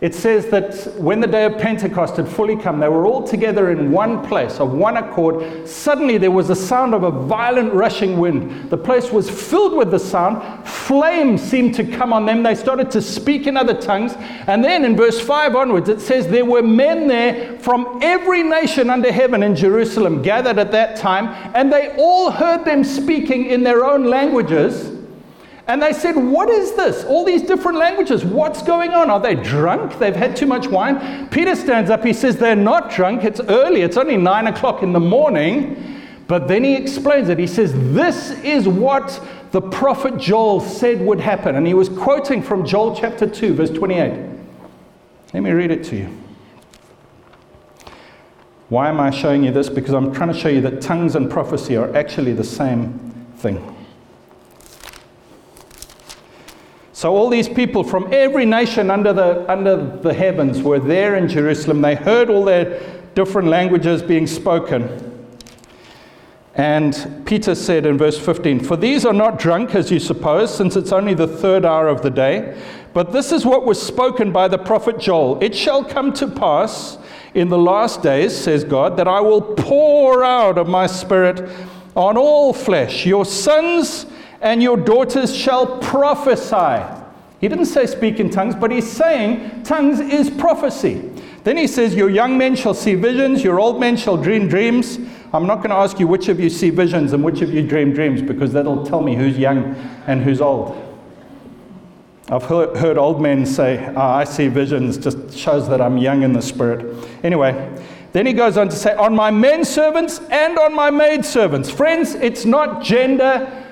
it 0.00 0.14
says 0.14 0.46
that 0.46 0.94
when 0.96 1.18
the 1.18 1.26
day 1.26 1.44
of 1.44 1.58
Pentecost 1.58 2.18
had 2.18 2.28
fully 2.28 2.54
come, 2.54 2.78
they 2.78 2.88
were 2.88 3.04
all 3.04 3.26
together 3.26 3.72
in 3.72 3.90
one 3.90 4.24
place, 4.24 4.60
of 4.60 4.72
one 4.72 4.96
accord. 4.96 5.68
Suddenly 5.68 6.18
there 6.18 6.30
was 6.30 6.50
a 6.50 6.54
sound 6.54 6.94
of 6.94 7.02
a 7.02 7.10
violent 7.10 7.72
rushing 7.72 8.16
wind. 8.16 8.70
The 8.70 8.78
place 8.78 9.10
was 9.10 9.28
filled 9.28 9.76
with 9.76 9.90
the 9.90 9.98
sound. 9.98 10.68
Flames 10.68 11.42
seemed 11.42 11.74
to 11.74 11.84
come 11.84 12.12
on 12.12 12.26
them. 12.26 12.44
They 12.44 12.54
started 12.54 12.92
to 12.92 13.02
speak 13.02 13.48
in 13.48 13.56
other 13.56 13.74
tongues. 13.74 14.12
And 14.46 14.62
then 14.62 14.84
in 14.84 14.96
verse 14.96 15.20
5 15.20 15.56
onwards, 15.56 15.88
it 15.88 16.00
says, 16.00 16.28
There 16.28 16.44
were 16.44 16.62
men 16.62 17.08
there 17.08 17.58
from 17.58 17.98
every 18.00 18.44
nation 18.44 18.90
under 18.90 19.10
heaven 19.10 19.42
in 19.42 19.56
Jerusalem 19.56 20.22
gathered 20.22 20.58
at 20.58 20.70
that 20.70 20.96
time, 20.96 21.26
and 21.56 21.72
they 21.72 21.96
all 21.96 22.30
heard 22.30 22.64
them 22.64 22.84
speaking 22.84 23.46
in 23.46 23.64
their 23.64 23.84
own 23.84 24.04
languages 24.04 24.97
and 25.68 25.82
they 25.82 25.92
said, 25.92 26.16
What 26.16 26.48
is 26.48 26.72
this? 26.72 27.04
All 27.04 27.24
these 27.24 27.42
different 27.42 27.76
languages. 27.78 28.24
What's 28.24 28.62
going 28.62 28.92
on? 28.92 29.10
Are 29.10 29.20
they 29.20 29.34
drunk? 29.34 29.98
They've 29.98 30.16
had 30.16 30.34
too 30.34 30.46
much 30.46 30.66
wine. 30.66 31.28
Peter 31.28 31.54
stands 31.54 31.90
up. 31.90 32.02
He 32.02 32.14
says, 32.14 32.38
They're 32.38 32.56
not 32.56 32.90
drunk. 32.90 33.22
It's 33.22 33.40
early. 33.40 33.82
It's 33.82 33.98
only 33.98 34.16
nine 34.16 34.46
o'clock 34.46 34.82
in 34.82 34.94
the 34.94 35.00
morning. 35.00 36.02
But 36.26 36.48
then 36.48 36.64
he 36.64 36.74
explains 36.74 37.28
it. 37.28 37.38
He 37.38 37.46
says, 37.46 37.74
This 37.94 38.30
is 38.42 38.66
what 38.66 39.22
the 39.50 39.60
prophet 39.60 40.16
Joel 40.16 40.60
said 40.60 41.02
would 41.02 41.20
happen. 41.20 41.54
And 41.54 41.66
he 41.66 41.74
was 41.74 41.90
quoting 41.90 42.42
from 42.42 42.64
Joel 42.64 42.96
chapter 42.96 43.28
2, 43.28 43.54
verse 43.54 43.70
28. 43.70 44.26
Let 45.34 45.42
me 45.42 45.50
read 45.50 45.70
it 45.70 45.84
to 45.84 45.96
you. 45.96 46.18
Why 48.70 48.88
am 48.88 49.00
I 49.00 49.10
showing 49.10 49.44
you 49.44 49.52
this? 49.52 49.68
Because 49.68 49.92
I'm 49.92 50.14
trying 50.14 50.32
to 50.32 50.38
show 50.38 50.48
you 50.48 50.62
that 50.62 50.80
tongues 50.80 51.14
and 51.14 51.30
prophecy 51.30 51.76
are 51.76 51.94
actually 51.94 52.32
the 52.32 52.44
same 52.44 52.98
thing. 53.36 53.74
So, 56.98 57.14
all 57.14 57.30
these 57.30 57.48
people 57.48 57.84
from 57.84 58.12
every 58.12 58.44
nation 58.44 58.90
under 58.90 59.12
the, 59.12 59.48
under 59.48 59.76
the 59.76 60.12
heavens 60.12 60.60
were 60.62 60.80
there 60.80 61.14
in 61.14 61.28
Jerusalem. 61.28 61.80
They 61.80 61.94
heard 61.94 62.28
all 62.28 62.44
their 62.44 62.80
different 63.14 63.46
languages 63.46 64.02
being 64.02 64.26
spoken. 64.26 65.28
And 66.56 67.22
Peter 67.24 67.54
said 67.54 67.86
in 67.86 67.98
verse 67.98 68.18
15, 68.18 68.64
For 68.64 68.76
these 68.76 69.06
are 69.06 69.12
not 69.12 69.38
drunk, 69.38 69.76
as 69.76 69.92
you 69.92 70.00
suppose, 70.00 70.52
since 70.52 70.74
it's 70.74 70.90
only 70.90 71.14
the 71.14 71.28
third 71.28 71.64
hour 71.64 71.86
of 71.86 72.02
the 72.02 72.10
day. 72.10 72.60
But 72.94 73.12
this 73.12 73.30
is 73.30 73.46
what 73.46 73.64
was 73.64 73.80
spoken 73.80 74.32
by 74.32 74.48
the 74.48 74.58
prophet 74.58 74.98
Joel 74.98 75.40
It 75.40 75.54
shall 75.54 75.84
come 75.84 76.12
to 76.14 76.26
pass 76.26 76.98
in 77.32 77.48
the 77.48 77.58
last 77.58 78.02
days, 78.02 78.36
says 78.36 78.64
God, 78.64 78.96
that 78.96 79.06
I 79.06 79.20
will 79.20 79.42
pour 79.42 80.24
out 80.24 80.58
of 80.58 80.66
my 80.66 80.88
spirit 80.88 81.48
on 81.94 82.16
all 82.16 82.52
flesh. 82.52 83.06
Your 83.06 83.24
sons 83.24 84.04
and 84.40 84.62
your 84.62 84.76
daughters 84.76 85.34
shall 85.34 85.78
prophesy. 85.78 86.84
He 87.40 87.48
didn't 87.48 87.66
say 87.66 87.86
speak 87.86 88.18
in 88.18 88.30
tongues, 88.30 88.54
but 88.54 88.70
he's 88.70 88.90
saying 88.90 89.62
tongues 89.62 90.00
is 90.00 90.28
prophecy. 90.28 91.10
Then 91.44 91.56
he 91.56 91.66
says, 91.66 91.94
Your 91.94 92.10
young 92.10 92.36
men 92.36 92.56
shall 92.56 92.74
see 92.74 92.94
visions, 92.94 93.44
your 93.44 93.60
old 93.60 93.80
men 93.80 93.96
shall 93.96 94.16
dream 94.16 94.48
dreams. 94.48 94.98
I'm 95.32 95.46
not 95.46 95.56
going 95.56 95.70
to 95.70 95.76
ask 95.76 96.00
you 96.00 96.06
which 96.06 96.28
of 96.28 96.40
you 96.40 96.50
see 96.50 96.70
visions 96.70 97.12
and 97.12 97.22
which 97.22 97.42
of 97.42 97.52
you 97.52 97.66
dream 97.66 97.92
dreams 97.92 98.22
because 98.22 98.52
that'll 98.52 98.84
tell 98.84 99.02
me 99.02 99.14
who's 99.14 99.38
young 99.38 99.74
and 100.06 100.22
who's 100.22 100.40
old. 100.40 100.84
I've 102.30 102.44
heard, 102.44 102.98
old 102.98 103.22
men 103.22 103.46
say, 103.46 103.86
oh, 103.96 104.00
I 104.00 104.24
see 104.24 104.48
visions, 104.48 104.98
just 104.98 105.32
shows 105.32 105.66
that 105.68 105.80
I'm 105.80 105.96
young 105.96 106.22
in 106.22 106.34
the 106.34 106.42
spirit. 106.42 107.08
Anyway, 107.22 107.82
then 108.12 108.26
he 108.26 108.34
goes 108.34 108.58
on 108.58 108.68
to 108.68 108.76
say, 108.76 108.94
On 108.94 109.14
my 109.14 109.30
men 109.30 109.64
servants 109.64 110.18
and 110.30 110.58
on 110.58 110.74
my 110.74 110.90
maid 110.90 111.24
servants. 111.24 111.70
Friends, 111.70 112.14
it's 112.14 112.44
not 112.44 112.82
gender 112.82 113.64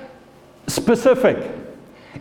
specific. 0.67 1.53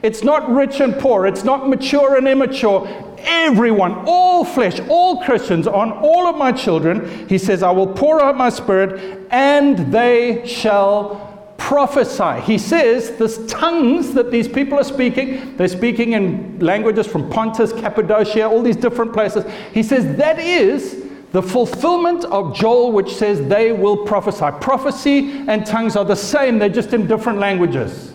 It's 0.02 0.22
not 0.22 0.48
rich 0.50 0.80
and 0.80 0.94
poor, 0.98 1.26
it's 1.26 1.44
not 1.44 1.68
mature 1.68 2.16
and 2.16 2.28
immature. 2.28 2.86
Everyone, 3.18 4.04
all 4.06 4.44
flesh, 4.44 4.78
all 4.88 5.22
Christians, 5.24 5.66
on 5.66 5.92
all 5.92 6.26
of 6.26 6.36
my 6.36 6.52
children, 6.52 7.28
he 7.28 7.38
says, 7.38 7.62
I 7.62 7.70
will 7.70 7.86
pour 7.86 8.22
out 8.22 8.36
my 8.36 8.50
spirit 8.50 9.26
and 9.30 9.92
they 9.92 10.46
shall 10.46 11.54
prophesy. 11.58 12.40
He 12.42 12.58
says, 12.58 13.16
this 13.16 13.44
tongues 13.48 14.14
that 14.14 14.30
these 14.30 14.46
people 14.46 14.78
are 14.78 14.84
speaking, 14.84 15.56
they're 15.56 15.66
speaking 15.66 16.12
in 16.12 16.58
languages 16.60 17.06
from 17.06 17.28
Pontus, 17.30 17.72
Cappadocia, 17.72 18.48
all 18.48 18.62
these 18.62 18.76
different 18.76 19.12
places. 19.12 19.44
He 19.72 19.82
says, 19.82 20.16
that 20.18 20.38
is 20.38 21.04
the 21.32 21.42
fulfillment 21.42 22.24
of 22.26 22.54
Joel, 22.54 22.92
which 22.92 23.12
says 23.12 23.46
they 23.48 23.72
will 23.72 24.06
prophesy. 24.06 24.46
Prophecy 24.60 25.44
and 25.48 25.66
tongues 25.66 25.96
are 25.96 26.04
the 26.04 26.14
same, 26.14 26.58
they're 26.58 26.68
just 26.68 26.92
in 26.92 27.08
different 27.08 27.40
languages 27.40 28.12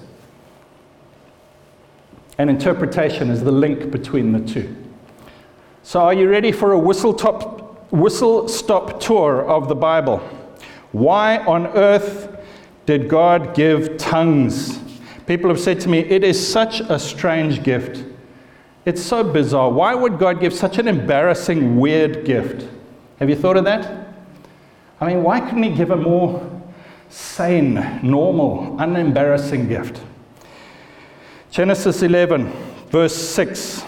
and 2.41 2.49
interpretation 2.49 3.29
is 3.29 3.43
the 3.43 3.51
link 3.51 3.91
between 3.91 4.31
the 4.31 4.39
two. 4.39 4.75
So, 5.83 5.99
are 6.01 6.13
you 6.13 6.27
ready 6.27 6.51
for 6.51 6.71
a 6.71 6.79
whistle, 6.79 7.13
top, 7.13 7.91
whistle 7.93 8.47
stop 8.47 8.99
tour 8.99 9.47
of 9.47 9.67
the 9.67 9.75
Bible? 9.75 10.17
Why 10.91 11.37
on 11.45 11.67
earth 11.67 12.35
did 12.87 13.07
God 13.07 13.53
give 13.53 13.95
tongues? 13.97 14.79
People 15.27 15.49
have 15.49 15.59
said 15.59 15.79
to 15.81 15.89
me, 15.89 15.99
it 15.99 16.23
is 16.23 16.35
such 16.51 16.79
a 16.79 16.97
strange 16.97 17.61
gift. 17.61 18.03
It's 18.85 19.03
so 19.03 19.23
bizarre. 19.23 19.69
Why 19.69 19.93
would 19.93 20.17
God 20.17 20.39
give 20.41 20.51
such 20.51 20.79
an 20.79 20.87
embarrassing, 20.87 21.79
weird 21.79 22.25
gift? 22.25 22.67
Have 23.19 23.29
you 23.29 23.35
thought 23.35 23.55
of 23.55 23.65
that? 23.65 24.15
I 24.99 25.05
mean, 25.05 25.21
why 25.21 25.41
couldn't 25.41 25.61
He 25.61 25.75
give 25.75 25.91
a 25.91 25.95
more 25.95 26.49
sane, 27.11 27.99
normal, 28.01 28.77
unembarrassing 28.79 29.67
gift. 29.67 30.01
Genesis 31.51 32.01
11, 32.01 32.49
verse 32.91 33.13
6. 33.13 33.83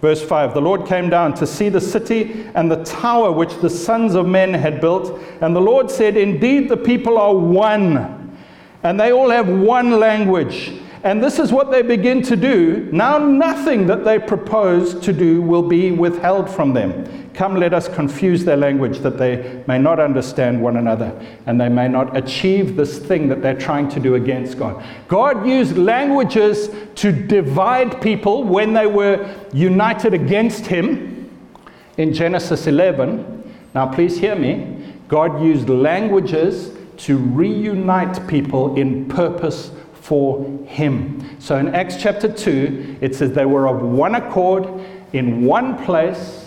Verse 0.00 0.22
5 0.22 0.54
The 0.54 0.60
Lord 0.62 0.86
came 0.86 1.10
down 1.10 1.34
to 1.34 1.46
see 1.46 1.68
the 1.68 1.80
city 1.80 2.46
and 2.54 2.70
the 2.70 2.82
tower 2.84 3.30
which 3.30 3.54
the 3.58 3.68
sons 3.68 4.14
of 4.14 4.26
men 4.26 4.54
had 4.54 4.80
built. 4.80 5.20
And 5.42 5.54
the 5.54 5.60
Lord 5.60 5.90
said, 5.90 6.16
Indeed, 6.16 6.70
the 6.70 6.76
people 6.76 7.18
are 7.18 7.34
one, 7.34 8.38
and 8.82 8.98
they 8.98 9.12
all 9.12 9.28
have 9.28 9.46
one 9.46 10.00
language. 10.00 10.72
And 11.02 11.22
this 11.22 11.38
is 11.38 11.52
what 11.52 11.70
they 11.70 11.82
begin 11.82 12.22
to 12.22 12.34
do. 12.34 12.88
Now, 12.92 13.18
nothing 13.18 13.86
that 13.88 14.04
they 14.04 14.18
propose 14.18 14.98
to 15.00 15.12
do 15.12 15.42
will 15.42 15.62
be 15.62 15.90
withheld 15.90 16.48
from 16.48 16.72
them. 16.72 17.25
Come, 17.36 17.56
let 17.56 17.74
us 17.74 17.86
confuse 17.86 18.44
their 18.44 18.56
language 18.56 19.00
that 19.00 19.18
they 19.18 19.62
may 19.68 19.78
not 19.78 20.00
understand 20.00 20.60
one 20.60 20.78
another 20.78 21.12
and 21.44 21.60
they 21.60 21.68
may 21.68 21.86
not 21.86 22.16
achieve 22.16 22.76
this 22.76 22.98
thing 22.98 23.28
that 23.28 23.42
they're 23.42 23.58
trying 23.58 23.88
to 23.90 24.00
do 24.00 24.14
against 24.14 24.58
God. 24.58 24.82
God 25.06 25.46
used 25.46 25.76
languages 25.76 26.70
to 26.96 27.12
divide 27.12 28.00
people 28.00 28.42
when 28.42 28.72
they 28.72 28.86
were 28.86 29.32
united 29.52 30.14
against 30.14 30.66
Him 30.66 31.30
in 31.98 32.14
Genesis 32.14 32.66
11. 32.66 33.54
Now, 33.74 33.86
please 33.86 34.18
hear 34.18 34.34
me. 34.34 34.94
God 35.08 35.42
used 35.42 35.68
languages 35.68 36.72
to 36.96 37.18
reunite 37.18 38.26
people 38.26 38.76
in 38.76 39.06
purpose 39.08 39.70
for 39.92 40.44
him. 40.66 41.36
So 41.40 41.56
in 41.58 41.74
Acts 41.74 41.96
chapter 42.00 42.32
2, 42.32 42.98
it 43.00 43.14
says 43.14 43.32
they 43.32 43.44
were 43.44 43.68
of 43.68 43.82
one 43.82 44.14
accord 44.14 44.68
in 45.12 45.44
one 45.44 45.84
place. 45.84 46.45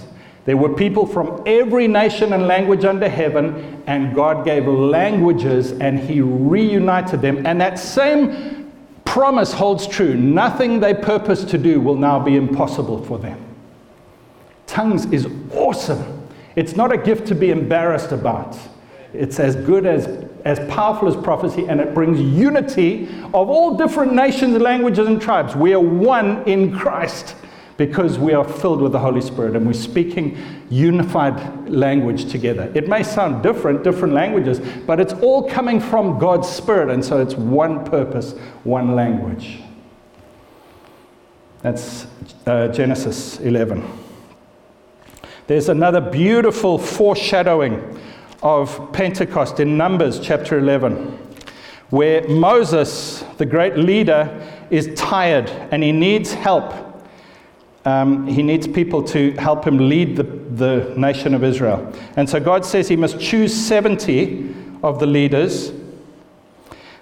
There 0.50 0.58
were 0.58 0.74
people 0.74 1.06
from 1.06 1.44
every 1.46 1.88
nation 1.88 2.34
and 2.34 2.48
language 2.48 2.84
under 2.84 3.08
heaven, 3.08 3.84
and 3.86 4.16
God 4.16 4.44
gave 4.44 4.66
languages 4.66 5.74
and 5.74 6.00
he 6.00 6.22
reunited 6.22 7.22
them. 7.22 7.46
And 7.46 7.62
that 7.62 7.78
same 7.78 8.74
promise 9.06 9.54
holds 9.54 9.86
true. 9.86 10.16
Nothing 10.16 10.80
they 10.80 10.96
purpose 10.96 11.44
to 11.44 11.60
do 11.60 11.80
will 11.80 11.98
now 11.98 12.20
be 12.20 12.36
impossible 12.36 13.06
for 13.06 13.20
them. 13.20 13.40
Tongues 14.66 15.06
is 15.14 15.28
awesome. 15.54 16.28
It's 16.56 16.76
not 16.76 16.92
a 16.92 16.98
gift 16.98 17.28
to 17.28 17.36
be 17.36 17.52
embarrassed 17.52 18.12
about. 18.12 18.58
It's 19.14 19.40
as 19.40 19.56
good 19.56 19.86
as, 19.86 20.08
as 20.46 20.58
powerful 20.68 21.08
as 21.08 21.16
prophecy, 21.16 21.68
and 21.68 21.80
it 21.80 21.94
brings 21.94 22.20
unity 22.20 23.08
of 23.36 23.52
all 23.52 23.78
different 23.78 24.14
nations, 24.14 24.60
languages, 24.60 25.08
and 25.08 25.22
tribes. 25.22 25.56
We 25.56 25.76
are 25.76 25.80
one 25.80 26.42
in 26.50 26.76
Christ 26.76 27.36
because 27.80 28.20
we 28.20 28.34
are 28.34 28.44
filled 28.44 28.82
with 28.82 28.92
the 28.92 29.00
Holy 29.00 29.22
Spirit 29.22 29.56
and 29.56 29.66
we're 29.66 29.72
speaking 29.72 30.38
unified 30.70 31.70
language 31.70 32.30
together. 32.30 32.70
It 32.76 32.90
may 32.90 33.04
sound 33.04 33.42
different, 33.42 33.86
different 33.86 34.14
languages, 34.14 34.60
but 34.86 35.00
it's 35.00 35.14
all 35.14 35.50
coming 35.50 35.80
from 35.80 36.20
God's 36.20 36.50
Spirit, 36.50 36.90
and 36.90 37.04
so 37.04 37.22
it's 37.22 37.36
one 37.36 37.86
purpose, 37.86 38.34
one 38.66 38.98
language. 38.98 39.62
That's 41.62 42.06
uh, 42.46 42.68
Genesis 42.68 43.40
11. 43.40 43.82
There's 45.48 45.70
another 45.70 46.02
beautiful 46.02 46.78
foreshadowing 46.78 47.98
of 48.44 48.92
Pentecost 48.92 49.62
in 49.62 49.78
Numbers 49.78 50.20
chapter 50.20 50.60
11, 50.60 51.18
where 51.92 52.28
Moses, 52.28 53.24
the 53.38 53.46
great 53.46 53.78
leader, 53.78 54.46
is 54.70 54.92
tired 54.98 55.50
and 55.72 55.82
he 55.82 55.94
needs 55.94 56.34
help. 56.34 56.89
Um, 57.86 58.28
he 58.28 58.44
needs 58.44 58.68
people 58.68 59.02
to 59.04 59.32
help 59.32 59.66
him 59.66 59.90
lead 59.90 60.16
the, 60.18 60.24
the 60.24 60.94
nation 60.98 61.34
of 61.34 61.44
Israel. 61.44 61.92
And 62.18 62.30
so 62.30 62.40
God 62.40 62.66
says 62.66 62.88
he 62.88 62.96
must 62.96 63.20
choose 63.20 63.54
70 63.54 64.54
of 64.84 65.00
the 65.00 65.06
leaders 65.06 65.72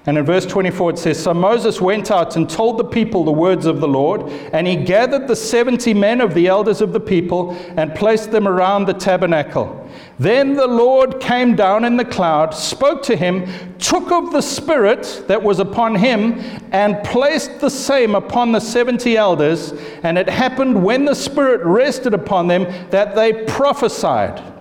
and 0.07 0.17
in 0.17 0.23
verse 0.23 0.45
24 0.45 0.91
it 0.91 0.97
says 0.97 1.21
So 1.21 1.33
Moses 1.33 1.81
went 1.81 2.11
out 2.11 2.37
and 2.37 2.49
told 2.49 2.77
the 2.77 2.85
people 2.85 3.25
the 3.25 3.31
words 3.31 3.65
of 3.65 3.81
the 3.81 3.87
Lord, 3.87 4.23
and 4.53 4.65
he 4.65 4.77
gathered 4.77 5.27
the 5.27 5.35
70 5.35 5.93
men 5.93 6.21
of 6.21 6.33
the 6.33 6.47
elders 6.47 6.79
of 6.79 6.93
the 6.93 6.99
people 6.99 7.51
and 7.75 7.93
placed 7.93 8.31
them 8.31 8.47
around 8.47 8.85
the 8.85 8.93
tabernacle. 8.93 9.87
Then 10.17 10.55
the 10.55 10.65
Lord 10.65 11.19
came 11.19 11.55
down 11.55 11.83
in 11.83 11.97
the 11.97 12.05
cloud, 12.05 12.53
spoke 12.53 13.03
to 13.03 13.17
him, 13.17 13.47
took 13.79 14.09
of 14.11 14.31
the 14.31 14.41
Spirit 14.41 15.25
that 15.27 15.43
was 15.43 15.59
upon 15.59 15.95
him, 15.95 16.39
and 16.71 17.03
placed 17.03 17.59
the 17.59 17.69
same 17.69 18.15
upon 18.15 18.53
the 18.53 18.59
70 18.61 19.17
elders. 19.17 19.73
And 20.03 20.17
it 20.17 20.29
happened 20.29 20.83
when 20.83 21.03
the 21.03 21.15
Spirit 21.15 21.61
rested 21.63 22.13
upon 22.13 22.47
them 22.47 22.63
that 22.91 23.13
they 23.13 23.45
prophesied 23.45 24.56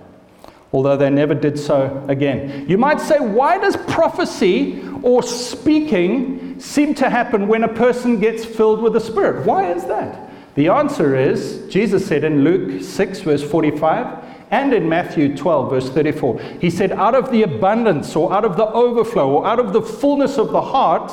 although 0.72 0.96
they 0.96 1.10
never 1.10 1.34
did 1.34 1.58
so 1.58 2.04
again. 2.08 2.68
You 2.68 2.78
might 2.78 3.00
say, 3.00 3.18
why 3.20 3.58
does 3.58 3.76
prophecy 3.76 4.82
or 5.02 5.22
speaking 5.22 6.58
seem 6.60 6.94
to 6.96 7.08
happen 7.08 7.48
when 7.48 7.64
a 7.64 7.68
person 7.68 8.20
gets 8.20 8.44
filled 8.44 8.82
with 8.82 8.92
the 8.92 9.00
Spirit? 9.00 9.46
Why 9.46 9.72
is 9.72 9.84
that? 9.84 10.30
The 10.54 10.68
answer 10.68 11.14
is 11.14 11.66
Jesus 11.68 12.06
said 12.06 12.24
in 12.24 12.42
Luke 12.42 12.82
6, 12.82 13.20
verse 13.20 13.42
45, 13.42 14.24
and 14.50 14.72
in 14.72 14.88
Matthew 14.88 15.36
12, 15.36 15.70
verse 15.70 15.90
34, 15.90 16.40
He 16.60 16.70
said, 16.70 16.92
Out 16.92 17.14
of 17.14 17.30
the 17.30 17.42
abundance, 17.42 18.16
or 18.16 18.32
out 18.32 18.44
of 18.44 18.56
the 18.56 18.66
overflow, 18.66 19.28
or 19.28 19.46
out 19.46 19.58
of 19.58 19.72
the 19.72 19.82
fullness 19.82 20.38
of 20.38 20.52
the 20.52 20.62
heart, 20.62 21.12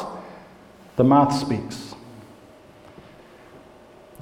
the 0.96 1.04
mouth 1.04 1.34
speaks. 1.34 1.96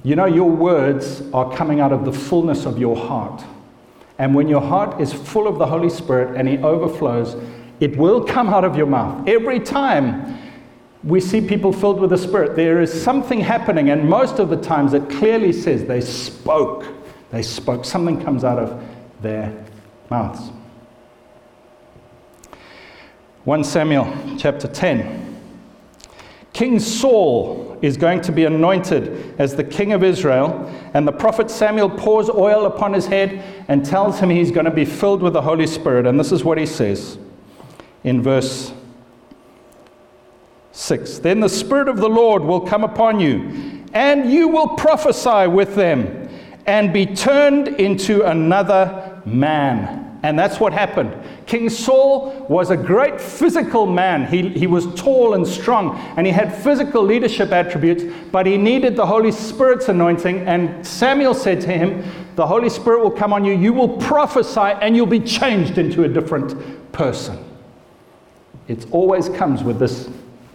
You 0.02 0.16
know, 0.16 0.26
your 0.26 0.50
words 0.50 1.22
are 1.32 1.54
coming 1.54 1.80
out 1.80 1.92
of 1.92 2.04
the 2.04 2.12
fullness 2.12 2.66
of 2.66 2.78
your 2.78 2.96
heart. 2.96 3.44
And 4.22 4.36
when 4.36 4.48
your 4.48 4.60
heart 4.60 5.00
is 5.00 5.12
full 5.12 5.48
of 5.48 5.58
the 5.58 5.66
Holy 5.66 5.90
Spirit 5.90 6.36
and 6.36 6.48
He 6.48 6.56
overflows, 6.58 7.34
it 7.80 7.96
will 7.96 8.22
come 8.22 8.48
out 8.50 8.62
of 8.62 8.76
your 8.76 8.86
mouth. 8.86 9.26
Every 9.26 9.58
time 9.58 10.38
we 11.02 11.20
see 11.20 11.40
people 11.40 11.72
filled 11.72 11.98
with 11.98 12.10
the 12.10 12.16
Spirit, 12.16 12.54
there 12.54 12.80
is 12.80 13.02
something 13.02 13.40
happening, 13.40 13.90
and 13.90 14.08
most 14.08 14.38
of 14.38 14.48
the 14.48 14.56
times 14.56 14.94
it 14.94 15.10
clearly 15.10 15.52
says 15.52 15.86
they 15.86 16.00
spoke. 16.00 16.86
They 17.32 17.42
spoke. 17.42 17.84
Something 17.84 18.22
comes 18.22 18.44
out 18.44 18.60
of 18.60 18.80
their 19.22 19.52
mouths. 20.08 20.52
1 23.42 23.64
Samuel 23.64 24.36
chapter 24.38 24.68
10. 24.68 25.40
King 26.52 26.78
Saul 26.78 27.71
is 27.82 27.96
going 27.96 28.20
to 28.22 28.32
be 28.32 28.44
anointed 28.44 29.34
as 29.38 29.56
the 29.56 29.64
king 29.64 29.92
of 29.92 30.02
Israel, 30.02 30.72
and 30.94 31.06
the 31.06 31.12
prophet 31.12 31.50
Samuel 31.50 31.90
pours 31.90 32.30
oil 32.30 32.64
upon 32.64 32.92
his 32.92 33.06
head 33.06 33.42
and 33.68 33.84
tells 33.84 34.20
him 34.20 34.30
he's 34.30 34.52
going 34.52 34.64
to 34.64 34.70
be 34.70 34.84
filled 34.84 35.20
with 35.20 35.32
the 35.32 35.42
Holy 35.42 35.66
Spirit. 35.66 36.06
And 36.06 36.18
this 36.18 36.32
is 36.32 36.44
what 36.44 36.58
he 36.58 36.66
says 36.66 37.18
in 38.04 38.22
verse 38.22 38.72
6 40.70 41.18
Then 41.18 41.40
the 41.40 41.48
Spirit 41.48 41.88
of 41.88 41.98
the 41.98 42.08
Lord 42.08 42.42
will 42.42 42.60
come 42.60 42.84
upon 42.84 43.20
you, 43.20 43.84
and 43.92 44.32
you 44.32 44.48
will 44.48 44.68
prophesy 44.68 45.48
with 45.48 45.74
them, 45.74 46.28
and 46.66 46.92
be 46.92 47.04
turned 47.04 47.68
into 47.68 48.22
another 48.22 49.20
man. 49.24 50.01
And 50.22 50.38
that's 50.38 50.60
what 50.60 50.72
happened. 50.72 51.16
King 51.46 51.68
Saul 51.68 52.46
was 52.48 52.70
a 52.70 52.76
great 52.76 53.20
physical 53.20 53.86
man. 53.86 54.26
He, 54.26 54.50
he 54.50 54.68
was 54.68 54.94
tall 54.94 55.34
and 55.34 55.46
strong, 55.46 55.98
and 56.16 56.26
he 56.26 56.32
had 56.32 56.54
physical 56.54 57.02
leadership 57.02 57.50
attributes, 57.50 58.04
but 58.30 58.46
he 58.46 58.56
needed 58.56 58.94
the 58.94 59.06
Holy 59.06 59.32
Spirit's 59.32 59.88
anointing. 59.88 60.46
And 60.46 60.86
Samuel 60.86 61.34
said 61.34 61.60
to 61.62 61.68
him, 61.68 62.04
The 62.36 62.46
Holy 62.46 62.68
Spirit 62.68 63.02
will 63.02 63.10
come 63.10 63.32
on 63.32 63.44
you, 63.44 63.52
you 63.52 63.72
will 63.72 63.96
prophesy, 63.98 64.60
and 64.60 64.94
you'll 64.94 65.06
be 65.06 65.20
changed 65.20 65.76
into 65.78 66.04
a 66.04 66.08
different 66.08 66.92
person. 66.92 67.44
It 68.68 68.86
always 68.92 69.28
comes 69.28 69.64
with 69.64 69.80
this 69.80 70.08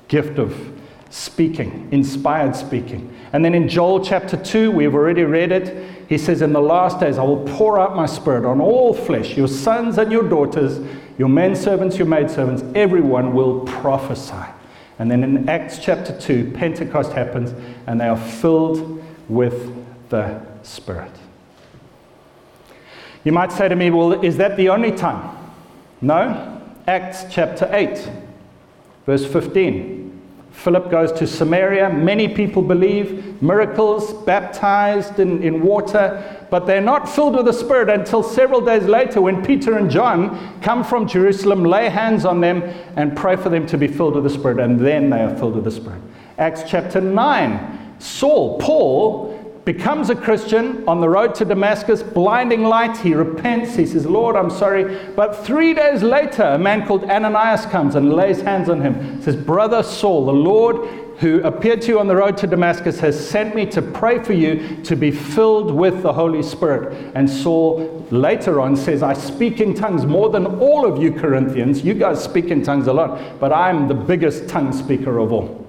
gift 0.07 0.39
of 0.39 0.55
speaking, 1.09 1.89
inspired 1.91 2.55
speaking. 2.55 3.13
And 3.33 3.43
then 3.43 3.53
in 3.53 3.67
Joel 3.67 4.03
chapter 4.03 4.37
2, 4.37 4.71
we've 4.71 4.95
already 4.95 5.23
read 5.23 5.51
it. 5.51 5.96
He 6.07 6.17
says, 6.17 6.41
In 6.41 6.53
the 6.53 6.61
last 6.61 6.99
days, 6.99 7.17
I 7.17 7.23
will 7.23 7.43
pour 7.45 7.79
out 7.79 7.95
my 7.95 8.05
spirit 8.05 8.45
on 8.45 8.61
all 8.61 8.93
flesh, 8.93 9.35
your 9.35 9.47
sons 9.47 9.97
and 9.97 10.11
your 10.11 10.27
daughters, 10.27 10.79
your 11.17 11.29
men 11.29 11.55
servants, 11.55 11.97
your 11.97 12.07
maidservants, 12.07 12.63
everyone 12.75 13.33
will 13.33 13.61
prophesy. 13.61 14.45
And 14.99 15.11
then 15.11 15.23
in 15.23 15.49
Acts 15.49 15.79
chapter 15.79 16.17
2, 16.19 16.51
Pentecost 16.51 17.11
happens, 17.11 17.53
and 17.85 17.99
they 17.99 18.07
are 18.07 18.17
filled 18.17 19.03
with 19.27 19.75
the 20.09 20.41
Spirit. 20.63 21.11
You 23.23 23.31
might 23.31 23.51
say 23.51 23.67
to 23.67 23.75
me, 23.75 23.89
Well, 23.89 24.23
is 24.23 24.37
that 24.37 24.55
the 24.57 24.69
only 24.69 24.91
time? 24.91 25.35
No. 26.01 26.61
Acts 26.87 27.25
chapter 27.29 27.69
8, 27.71 28.09
verse 29.05 29.25
15. 29.25 30.06
Philip 30.57 30.89
goes 30.89 31.11
to 31.11 31.27
Samaria. 31.27 31.91
Many 31.91 32.27
people 32.27 32.63
believe, 32.63 33.43
miracles, 33.43 34.11
baptized 34.25 35.19
in, 35.19 35.43
in 35.43 35.61
water, 35.61 36.47
but 36.49 36.65
they're 36.65 36.81
not 36.81 37.07
filled 37.07 37.35
with 37.35 37.45
the 37.45 37.53
Spirit 37.53 37.89
until 37.89 38.23
several 38.23 38.59
days 38.59 38.85
later 38.85 39.21
when 39.21 39.45
Peter 39.45 39.77
and 39.77 39.89
John 39.89 40.59
come 40.63 40.83
from 40.83 41.07
Jerusalem, 41.07 41.63
lay 41.63 41.89
hands 41.89 42.25
on 42.25 42.41
them, 42.41 42.63
and 42.95 43.15
pray 43.15 43.35
for 43.35 43.49
them 43.49 43.67
to 43.67 43.77
be 43.77 43.87
filled 43.87 44.15
with 44.15 44.23
the 44.23 44.31
Spirit, 44.31 44.59
and 44.59 44.79
then 44.79 45.11
they 45.11 45.21
are 45.21 45.35
filled 45.37 45.53
with 45.53 45.63
the 45.63 45.71
Spirit. 45.71 46.01
Acts 46.39 46.63
chapter 46.67 47.01
9, 47.01 47.95
Saul, 47.99 48.57
Paul, 48.57 49.36
becomes 49.67 50.09
a 50.09 50.15
Christian 50.15 50.81
on 50.87 51.01
the 51.01 51.09
road 51.09 51.35
to 51.35 51.43
Damascus, 51.43 52.01
blinding 52.01 52.63
light. 52.63 52.95
He 52.95 53.13
repents. 53.13 53.75
He 53.75 53.85
says, 53.85 54.05
Lord, 54.05 54.37
I'm 54.37 54.49
sorry. 54.49 55.09
But 55.13 55.45
three 55.45 55.73
days 55.73 56.01
later, 56.01 56.43
a 56.43 56.57
man 56.57 56.87
called 56.87 57.03
Ananias 57.03 57.65
comes 57.65 57.95
and 57.95 58.13
lays 58.13 58.39
hands 58.39 58.69
on 58.69 58.79
him. 58.79 59.21
Says, 59.21 59.35
Brother 59.35 59.83
Saul, 59.83 60.25
the 60.25 60.31
Lord 60.31 60.87
who 61.17 61.41
appeared 61.41 61.81
to 61.81 61.87
you 61.89 61.99
on 61.99 62.07
the 62.07 62.15
road 62.15 62.37
to 62.37 62.47
Damascus 62.47 63.01
has 63.01 63.29
sent 63.29 63.55
me 63.55 63.65
to 63.65 63.81
pray 63.81 64.23
for 64.23 64.31
you 64.31 64.81
to 64.83 64.95
be 64.95 65.11
filled 65.11 65.71
with 65.71 66.01
the 66.01 66.13
Holy 66.13 66.43
Spirit. 66.43 67.11
And 67.13 67.29
Saul 67.29 68.07
later 68.09 68.61
on 68.61 68.77
says, 68.77 69.03
I 69.03 69.15
speak 69.15 69.59
in 69.59 69.73
tongues 69.73 70.05
more 70.05 70.29
than 70.29 70.45
all 70.61 70.85
of 70.85 71.03
you 71.03 71.11
Corinthians. 71.11 71.83
You 71.83 71.93
guys 71.93 72.23
speak 72.23 72.45
in 72.45 72.63
tongues 72.63 72.87
a 72.87 72.93
lot, 72.93 73.37
but 73.37 73.51
I'm 73.51 73.89
the 73.89 73.95
biggest 73.95 74.47
tongue 74.47 74.71
speaker 74.71 75.17
of 75.17 75.33
all. 75.33 75.66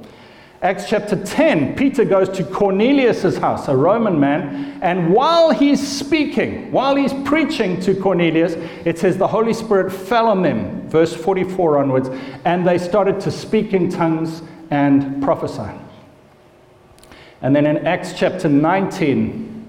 Acts 0.60 0.88
chapter 0.88 1.14
10, 1.24 1.76
Peter 1.76 2.04
goes 2.04 2.28
to 2.30 2.42
Cornelius' 2.42 3.36
house, 3.36 3.68
a 3.68 3.76
Roman 3.76 4.18
man, 4.18 4.80
and 4.82 5.14
while 5.14 5.50
he's 5.50 5.86
speaking, 5.86 6.72
while 6.72 6.96
he's 6.96 7.12
preaching 7.24 7.78
to 7.80 7.94
Cornelius, 7.94 8.54
it 8.84 8.98
says 8.98 9.16
the 9.16 9.28
Holy 9.28 9.54
Spirit 9.54 9.92
fell 9.92 10.26
on 10.26 10.42
them, 10.42 10.88
verse 10.88 11.14
44 11.14 11.78
onwards, 11.78 12.08
and 12.44 12.66
they 12.66 12.76
started 12.76 13.20
to 13.20 13.30
speak 13.30 13.72
in 13.72 13.88
tongues 13.88 14.42
and 14.70 15.22
prophesy. 15.22 15.70
And 17.40 17.54
then 17.54 17.64
in 17.64 17.86
Acts 17.86 18.12
chapter 18.12 18.48
19, 18.48 19.64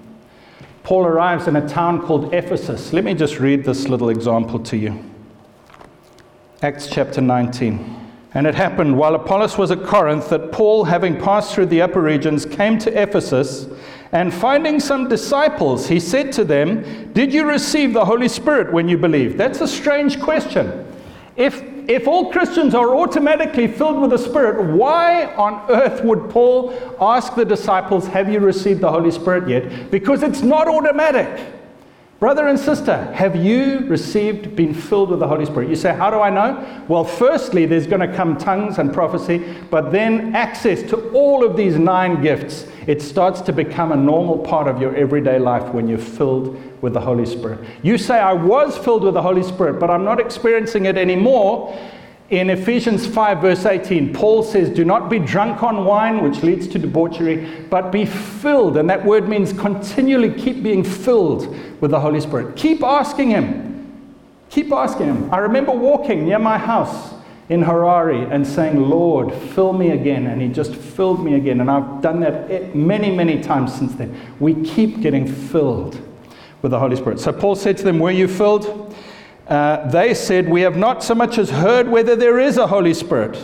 Paul 0.82 1.06
arrives 1.06 1.46
in 1.46 1.54
a 1.54 1.68
town 1.68 2.02
called 2.02 2.34
Ephesus. 2.34 2.92
Let 2.92 3.04
me 3.04 3.14
just 3.14 3.38
read 3.38 3.64
this 3.64 3.86
little 3.86 4.08
example 4.08 4.58
to 4.58 4.76
you. 4.76 5.04
Acts 6.62 6.88
chapter 6.88 7.20
19. 7.20 7.99
And 8.32 8.46
it 8.46 8.54
happened 8.54 8.96
while 8.96 9.14
Apollos 9.16 9.58
was 9.58 9.70
at 9.70 9.82
Corinth 9.82 10.28
that 10.28 10.52
Paul, 10.52 10.84
having 10.84 11.20
passed 11.20 11.52
through 11.52 11.66
the 11.66 11.82
upper 11.82 12.00
regions, 12.00 12.46
came 12.46 12.78
to 12.78 13.02
Ephesus. 13.02 13.66
And 14.12 14.32
finding 14.32 14.80
some 14.80 15.08
disciples, 15.08 15.88
he 15.88 16.00
said 16.00 16.32
to 16.32 16.44
them, 16.44 17.12
Did 17.12 17.32
you 17.32 17.46
receive 17.46 17.92
the 17.92 18.04
Holy 18.04 18.28
Spirit 18.28 18.72
when 18.72 18.88
you 18.88 18.98
believed? 18.98 19.38
That's 19.38 19.60
a 19.60 19.68
strange 19.68 20.20
question. 20.20 20.86
If, 21.36 21.62
if 21.88 22.06
all 22.06 22.30
Christians 22.30 22.74
are 22.74 22.96
automatically 22.96 23.66
filled 23.66 24.00
with 24.00 24.10
the 24.10 24.18
Spirit, 24.18 24.76
why 24.76 25.34
on 25.34 25.68
earth 25.70 26.04
would 26.04 26.30
Paul 26.30 26.72
ask 27.00 27.34
the 27.34 27.44
disciples, 27.44 28.06
Have 28.08 28.32
you 28.32 28.40
received 28.40 28.80
the 28.80 28.90
Holy 28.90 29.10
Spirit 29.10 29.48
yet? 29.48 29.90
Because 29.90 30.22
it's 30.22 30.42
not 30.42 30.68
automatic. 30.68 31.59
Brother 32.20 32.48
and 32.48 32.58
sister, 32.58 33.10
have 33.14 33.34
you 33.34 33.78
received, 33.86 34.54
been 34.54 34.74
filled 34.74 35.08
with 35.08 35.20
the 35.20 35.26
Holy 35.26 35.46
Spirit? 35.46 35.70
You 35.70 35.74
say, 35.74 35.94
How 35.96 36.10
do 36.10 36.20
I 36.20 36.28
know? 36.28 36.84
Well, 36.86 37.02
firstly, 37.02 37.64
there's 37.64 37.86
going 37.86 38.06
to 38.06 38.14
come 38.14 38.36
tongues 38.36 38.76
and 38.76 38.92
prophecy, 38.92 39.56
but 39.70 39.90
then 39.90 40.36
access 40.36 40.82
to 40.90 41.10
all 41.12 41.42
of 41.42 41.56
these 41.56 41.78
nine 41.78 42.20
gifts. 42.20 42.66
It 42.86 43.00
starts 43.00 43.40
to 43.42 43.54
become 43.54 43.92
a 43.92 43.96
normal 43.96 44.36
part 44.36 44.68
of 44.68 44.82
your 44.82 44.94
everyday 44.94 45.38
life 45.38 45.72
when 45.72 45.88
you're 45.88 45.96
filled 45.96 46.60
with 46.82 46.92
the 46.92 47.00
Holy 47.00 47.24
Spirit. 47.24 47.60
You 47.82 47.96
say, 47.96 48.18
I 48.18 48.34
was 48.34 48.76
filled 48.76 49.02
with 49.02 49.14
the 49.14 49.22
Holy 49.22 49.42
Spirit, 49.42 49.80
but 49.80 49.88
I'm 49.88 50.04
not 50.04 50.20
experiencing 50.20 50.84
it 50.84 50.98
anymore. 50.98 51.74
In 52.30 52.48
Ephesians 52.48 53.08
5, 53.08 53.40
verse 53.40 53.66
18, 53.66 54.14
Paul 54.14 54.44
says, 54.44 54.70
Do 54.70 54.84
not 54.84 55.08
be 55.10 55.18
drunk 55.18 55.64
on 55.64 55.84
wine, 55.84 56.22
which 56.22 56.44
leads 56.44 56.68
to 56.68 56.78
debauchery, 56.78 57.66
but 57.68 57.90
be 57.90 58.06
filled. 58.06 58.76
And 58.76 58.88
that 58.88 59.04
word 59.04 59.28
means 59.28 59.52
continually 59.52 60.32
keep 60.40 60.62
being 60.62 60.84
filled 60.84 61.52
with 61.80 61.90
the 61.90 61.98
Holy 61.98 62.20
Spirit. 62.20 62.54
Keep 62.54 62.84
asking 62.84 63.30
Him. 63.30 64.06
Keep 64.48 64.70
asking 64.70 65.06
Him. 65.06 65.34
I 65.34 65.38
remember 65.38 65.72
walking 65.72 66.24
near 66.24 66.38
my 66.38 66.56
house 66.56 67.14
in 67.48 67.64
Harare 67.64 68.30
and 68.30 68.46
saying, 68.46 68.80
Lord, 68.80 69.34
fill 69.34 69.72
me 69.72 69.90
again. 69.90 70.28
And 70.28 70.40
He 70.40 70.46
just 70.46 70.76
filled 70.76 71.24
me 71.24 71.34
again. 71.34 71.60
And 71.60 71.68
I've 71.68 72.00
done 72.00 72.20
that 72.20 72.76
many, 72.76 73.10
many 73.10 73.42
times 73.42 73.74
since 73.74 73.96
then. 73.96 74.16
We 74.38 74.54
keep 74.62 75.00
getting 75.00 75.26
filled 75.26 76.00
with 76.62 76.70
the 76.70 76.78
Holy 76.78 76.94
Spirit. 76.94 77.18
So 77.18 77.32
Paul 77.32 77.56
said 77.56 77.76
to 77.78 77.82
them, 77.82 77.98
Were 77.98 78.12
you 78.12 78.28
filled? 78.28 78.89
Uh, 79.50 79.88
they 79.88 80.14
said, 80.14 80.48
We 80.48 80.60
have 80.60 80.76
not 80.76 81.02
so 81.02 81.14
much 81.14 81.36
as 81.36 81.50
heard 81.50 81.88
whether 81.88 82.14
there 82.14 82.38
is 82.38 82.56
a 82.56 82.68
Holy 82.68 82.94
Spirit. 82.94 83.36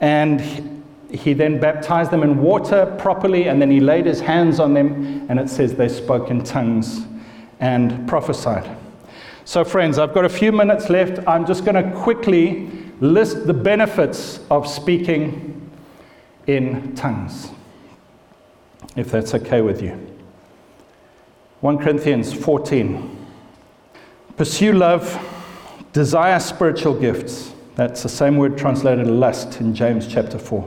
And 0.00 0.84
he 1.10 1.34
then 1.34 1.60
baptized 1.60 2.10
them 2.10 2.22
in 2.22 2.38
water 2.38 2.94
properly, 2.98 3.48
and 3.48 3.62
then 3.62 3.70
he 3.70 3.80
laid 3.80 4.06
his 4.06 4.20
hands 4.20 4.58
on 4.58 4.74
them, 4.74 5.26
and 5.28 5.38
it 5.38 5.48
says 5.48 5.74
they 5.74 5.88
spoke 5.88 6.30
in 6.30 6.42
tongues 6.42 7.06
and 7.60 8.08
prophesied. 8.08 8.76
So, 9.44 9.64
friends, 9.64 9.98
I've 9.98 10.14
got 10.14 10.24
a 10.24 10.28
few 10.28 10.52
minutes 10.52 10.90
left. 10.90 11.26
I'm 11.26 11.46
just 11.46 11.64
going 11.64 11.74
to 11.74 11.96
quickly 11.96 12.70
list 13.00 13.46
the 13.46 13.54
benefits 13.54 14.40
of 14.50 14.68
speaking 14.68 15.70
in 16.46 16.94
tongues, 16.94 17.50
if 18.96 19.10
that's 19.10 19.34
okay 19.34 19.60
with 19.60 19.80
you. 19.80 19.98
1 21.60 21.78
Corinthians 21.78 22.32
14. 22.32 23.19
Pursue 24.40 24.72
love, 24.72 25.22
desire 25.92 26.40
spiritual 26.40 26.98
gifts. 26.98 27.52
That's 27.74 28.02
the 28.02 28.08
same 28.08 28.38
word 28.38 28.56
translated 28.56 29.06
lust 29.06 29.60
in 29.60 29.74
James 29.74 30.06
chapter 30.06 30.38
4. 30.38 30.66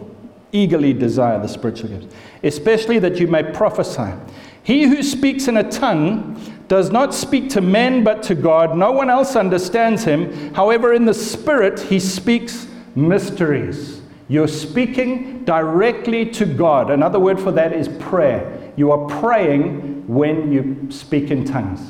Eagerly 0.52 0.94
desire 0.94 1.42
the 1.42 1.48
spiritual 1.48 1.90
gifts, 1.90 2.14
especially 2.44 3.00
that 3.00 3.20
you 3.20 3.26
may 3.26 3.42
prophesy. 3.42 4.14
He 4.62 4.84
who 4.84 5.02
speaks 5.02 5.48
in 5.48 5.58
a 5.58 5.68
tongue 5.72 6.40
does 6.68 6.92
not 6.92 7.16
speak 7.16 7.50
to 7.50 7.62
men 7.62 8.04
but 8.04 8.22
to 8.22 8.36
God. 8.36 8.78
No 8.78 8.92
one 8.92 9.10
else 9.10 9.36
understands 9.36 10.04
him. 10.04 10.54
However, 10.54 10.94
in 10.94 11.06
the 11.06 11.14
Spirit, 11.16 11.80
he 11.80 12.00
speaks 12.00 12.68
mysteries. 12.94 14.04
You're 14.28 14.48
speaking 14.48 15.46
directly 15.46 16.30
to 16.34 16.46
God. 16.46 16.92
Another 16.92 17.20
word 17.20 17.40
for 17.40 17.52
that 17.54 17.74
is 17.74 17.88
prayer. 17.88 18.72
You 18.76 18.92
are 18.92 19.08
praying 19.20 20.08
when 20.08 20.52
you 20.52 20.92
speak 20.92 21.32
in 21.32 21.44
tongues. 21.44 21.82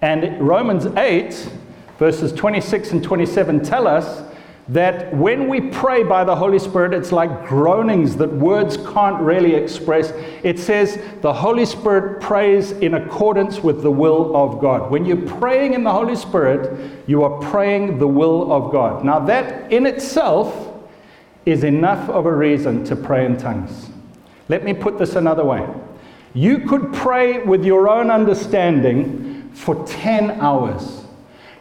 And 0.00 0.40
Romans 0.40 0.86
8, 0.86 1.50
verses 1.98 2.32
26 2.32 2.92
and 2.92 3.02
27 3.02 3.64
tell 3.64 3.86
us 3.86 4.22
that 4.68 5.14
when 5.14 5.48
we 5.48 5.62
pray 5.62 6.02
by 6.02 6.24
the 6.24 6.36
Holy 6.36 6.58
Spirit, 6.58 6.92
it's 6.92 7.10
like 7.10 7.46
groanings 7.46 8.16
that 8.16 8.30
words 8.30 8.76
can't 8.76 9.20
really 9.20 9.54
express. 9.54 10.12
It 10.42 10.58
says 10.58 11.02
the 11.22 11.32
Holy 11.32 11.64
Spirit 11.64 12.20
prays 12.20 12.72
in 12.72 12.94
accordance 12.94 13.60
with 13.60 13.82
the 13.82 13.90
will 13.90 14.36
of 14.36 14.60
God. 14.60 14.90
When 14.90 15.06
you're 15.06 15.26
praying 15.26 15.72
in 15.72 15.84
the 15.84 15.92
Holy 15.92 16.16
Spirit, 16.16 17.02
you 17.06 17.24
are 17.24 17.40
praying 17.50 17.98
the 17.98 18.06
will 18.06 18.52
of 18.52 18.70
God. 18.70 19.04
Now, 19.04 19.20
that 19.20 19.72
in 19.72 19.86
itself 19.86 20.74
is 21.46 21.64
enough 21.64 22.10
of 22.10 22.26
a 22.26 22.34
reason 22.34 22.84
to 22.84 22.94
pray 22.94 23.24
in 23.24 23.38
tongues. 23.38 23.88
Let 24.50 24.64
me 24.64 24.74
put 24.74 24.98
this 24.98 25.16
another 25.16 25.44
way. 25.44 25.66
You 26.34 26.58
could 26.58 26.92
pray 26.92 27.42
with 27.42 27.64
your 27.64 27.88
own 27.88 28.10
understanding 28.10 29.37
for 29.58 29.84
10 29.86 30.30
hours. 30.40 31.04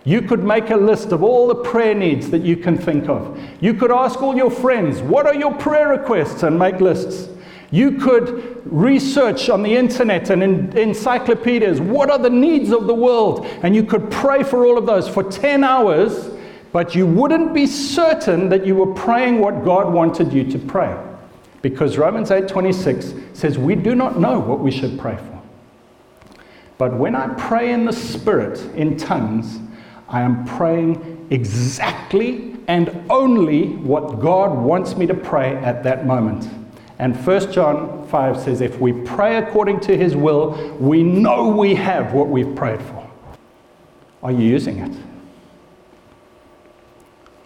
You 0.05 0.21
could 0.21 0.43
make 0.43 0.69
a 0.69 0.77
list 0.77 1.11
of 1.11 1.21
all 1.21 1.47
the 1.47 1.55
prayer 1.55 1.93
needs 1.93 2.29
that 2.29 2.41
you 2.41 2.55
can 2.55 2.77
think 2.77 3.09
of. 3.09 3.37
You 3.59 3.73
could 3.73 3.91
ask 3.91 4.21
all 4.21 4.37
your 4.37 4.51
friends, 4.51 5.01
What 5.01 5.25
are 5.25 5.35
your 5.35 5.53
prayer 5.55 5.89
requests? 5.89 6.43
and 6.43 6.57
make 6.57 6.79
lists. 6.79 7.29
You 7.71 7.91
could 7.97 8.61
research 8.65 9.49
on 9.49 9.63
the 9.63 9.75
internet 9.75 10.29
and 10.29 10.41
in 10.41 10.77
encyclopedias 10.77 11.81
what 11.81 12.09
are 12.09 12.17
the 12.17 12.29
needs 12.29 12.71
of 12.71 12.87
the 12.87 12.93
world, 12.93 13.45
and 13.63 13.75
you 13.75 13.83
could 13.83 14.09
pray 14.09 14.43
for 14.43 14.65
all 14.65 14.77
of 14.77 14.85
those 14.85 15.09
for 15.09 15.23
10 15.23 15.65
hours, 15.65 16.29
but 16.71 16.95
you 16.95 17.05
wouldn't 17.05 17.53
be 17.53 17.67
certain 17.67 18.47
that 18.49 18.65
you 18.65 18.75
were 18.75 18.93
praying 18.93 19.39
what 19.39 19.65
God 19.65 19.91
wanted 19.91 20.31
you 20.31 20.49
to 20.49 20.59
pray. 20.59 20.95
Because 21.61 21.97
Romans 21.97 22.29
8:26 22.31 23.13
says 23.33 23.57
we 23.57 23.75
do 23.75 23.95
not 23.95 24.17
know 24.19 24.39
what 24.39 24.59
we 24.59 24.71
should 24.71 24.97
pray 24.97 25.17
for. 25.17 25.36
But 26.77 26.93
when 26.93 27.15
I 27.15 27.27
pray 27.33 27.71
in 27.71 27.85
the 27.85 27.93
Spirit, 27.93 28.59
in 28.75 28.97
tongues, 28.97 29.59
I 30.07 30.21
am 30.21 30.45
praying 30.45 31.27
exactly 31.29 32.55
and 32.67 33.05
only 33.09 33.69
what 33.69 34.19
God 34.19 34.57
wants 34.57 34.95
me 34.95 35.05
to 35.07 35.13
pray 35.13 35.55
at 35.57 35.83
that 35.83 36.05
moment. 36.05 36.47
And 36.99 37.15
1 37.25 37.51
John 37.51 38.07
5 38.07 38.39
says, 38.39 38.61
if 38.61 38.79
we 38.79 38.91
pray 38.91 39.37
according 39.37 39.79
to 39.81 39.97
his 39.97 40.15
will, 40.15 40.75
we 40.79 41.03
know 41.03 41.49
we 41.49 41.75
have 41.75 42.13
what 42.13 42.27
we've 42.27 42.55
prayed 42.55 42.81
for. 42.81 43.09
Are 44.23 44.31
you 44.31 44.43
using 44.43 44.79
it? 44.79 44.97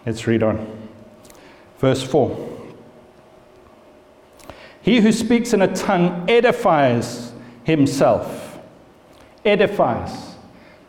Let's 0.06 0.26
read 0.26 0.42
on. 0.42 0.66
Verse 1.78 2.02
4 2.02 2.60
He 4.80 5.00
who 5.00 5.12
speaks 5.12 5.52
in 5.52 5.62
a 5.62 5.74
tongue 5.74 6.24
edifies 6.28 7.32
himself 7.64 8.41
edifies. 9.44 10.34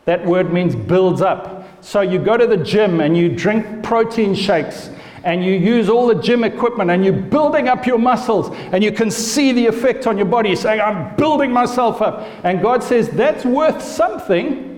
That 0.04 0.24
word 0.24 0.52
means 0.52 0.74
builds 0.74 1.22
up. 1.22 1.68
So 1.82 2.00
you 2.00 2.18
go 2.18 2.36
to 2.36 2.46
the 2.46 2.56
gym 2.56 3.00
and 3.00 3.16
you 3.16 3.28
drink 3.28 3.82
protein 3.82 4.34
shakes 4.34 4.90
and 5.24 5.42
you 5.42 5.52
use 5.52 5.88
all 5.88 6.06
the 6.06 6.14
gym 6.14 6.44
equipment 6.44 6.90
and 6.90 7.04
you're 7.04 7.14
building 7.14 7.68
up 7.68 7.86
your 7.86 7.98
muscles 7.98 8.54
and 8.72 8.84
you 8.84 8.92
can 8.92 9.10
see 9.10 9.52
the 9.52 9.66
effect 9.66 10.06
on 10.06 10.18
your 10.18 10.26
body 10.26 10.54
saying, 10.54 10.80
I'm 10.80 11.16
building 11.16 11.50
myself 11.50 12.02
up. 12.02 12.26
And 12.44 12.60
God 12.60 12.82
says, 12.82 13.08
that's 13.10 13.44
worth 13.44 13.82
something 13.82 14.73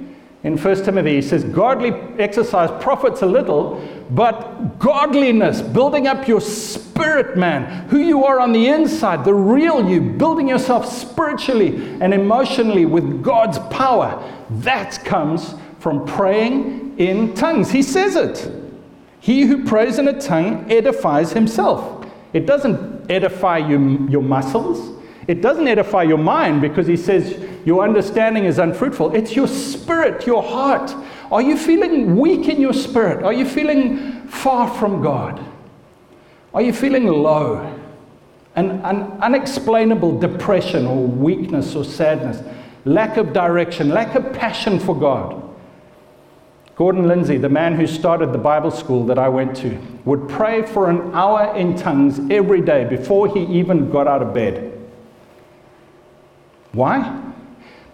in 0.47 0.57
1 0.57 0.85
Timothy. 0.85 1.17
He 1.17 1.23
says, 1.23 1.43
Godly 1.43 1.91
exercise 2.21 2.71
profits 2.81 3.23
a 3.23 3.27
little, 3.27 3.83
but 4.11 4.79
godliness, 4.79 5.61
building 5.61 6.07
up 6.07 6.29
your 6.29 6.41
spirit, 6.41 7.37
man, 7.37 7.89
who 7.89 7.99
you 7.99 8.25
are 8.25 8.39
on 8.39 8.53
the 8.53 8.69
inside, 8.69 9.25
the 9.25 9.35
real 9.35 9.91
you, 9.91 10.01
building 10.01 10.47
yourself 10.47 10.87
spiritually 10.87 11.99
and 12.01 12.15
emotionally 12.15 12.87
with 12.87 13.25
God's 13.25 13.59
power, 13.75 14.23
that 14.49 15.05
comes 15.05 15.57
from 15.81 16.07
praying 16.07 16.97
in 16.97 17.35
tongues. 17.35 17.73
He 17.73 17.83
says 17.83 18.15
it. 18.15 18.49
He 19.19 19.43
who 19.43 19.65
prays 19.65 19.99
in 19.99 20.07
a 20.07 20.21
tongue 20.21 20.71
edifies 20.71 21.33
himself. 21.33 22.07
It 22.33 22.47
doesn't 22.47 23.11
edify 23.11 23.59
you, 23.59 24.07
your 24.09 24.23
muscles. 24.23 24.97
It 25.29 25.43
doesn't 25.43 25.67
edify 25.67 26.05
your 26.05 26.19
mind 26.19 26.61
because 26.61 26.87
he 26.87 26.97
says 26.97 27.37
your 27.65 27.83
understanding 27.83 28.45
is 28.45 28.59
unfruitful. 28.59 29.15
It's 29.15 29.35
your 29.35 29.49
spirit, 29.49 30.27
your 30.27 30.43
heart. 30.43 30.95
Are 31.33 31.43
you 31.43 31.57
feeling 31.57 32.17
weak 32.17 32.49
in 32.49 32.61
your 32.61 32.73
spirit? 32.73 33.25
Are 33.25 33.33
you 33.33 33.45
feeling 33.45 34.29
far 34.29 34.69
from 34.79 35.03
God? 35.03 35.45
Are 36.55 36.63
you 36.63 36.73
feeling 36.73 37.07
low? 37.07 37.73
An, 38.55 38.71
an 38.85 39.03
unexplainable 39.21 40.19
depression 40.21 40.87
or 40.87 41.07
weakness 41.07 41.75
or 41.75 41.85
sadness, 41.85 42.43
lack 42.85 43.17
of 43.17 43.33
direction, 43.33 43.91
lack 43.91 44.15
of 44.15 44.33
passion 44.33 44.79
for 44.79 44.99
God. 44.99 45.43
Gordon 46.77 47.09
Lindsay, 47.09 47.37
the 47.37 47.49
man 47.49 47.75
who 47.75 47.87
started 47.87 48.33
the 48.33 48.39
Bible 48.39 48.71
school 48.71 49.05
that 49.07 49.19
I 49.19 49.29
went 49.29 49.57
to, 49.57 49.77
would 50.05 50.29
pray 50.29 50.63
for 50.63 50.89
an 50.89 51.15
hour 51.15 51.57
in 51.57 51.77
tongues 51.77 52.21
every 52.31 52.61
day 52.61 52.85
before 52.85 53.29
he 53.29 53.45
even 53.59 53.91
got 53.91 54.07
out 54.07 54.23
of 54.23 54.33
bed. 54.33 54.76
Why? 56.77 57.23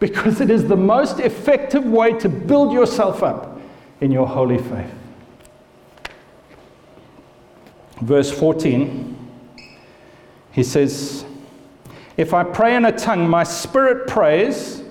Because 0.01 0.41
it 0.41 0.51
is 0.51 0.67
the 0.67 0.77
most 0.77 1.21
effective 1.21 1.85
way 1.85 2.19
to 2.19 2.29
build 2.29 2.73
yourself 2.73 3.23
up 3.23 3.61
in 4.01 4.11
your 4.11 4.27
holy 4.27 4.59
faith. 4.59 4.93
Verse 8.01 8.33
14, 8.33 9.17
he 10.51 10.65
says, 10.65 11.25
If 12.17 12.35
I 12.35 12.43
pray 12.43 12.75
in 12.75 12.85
a 12.85 12.91
tongue, 12.91 13.29
my 13.29 13.45
spirit 13.45 14.09
prays, 14.09 14.83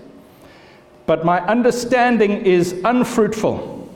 but 1.06 1.25
my 1.25 1.41
understanding 1.41 2.45
is 2.45 2.80
unfruitful. 2.86 3.89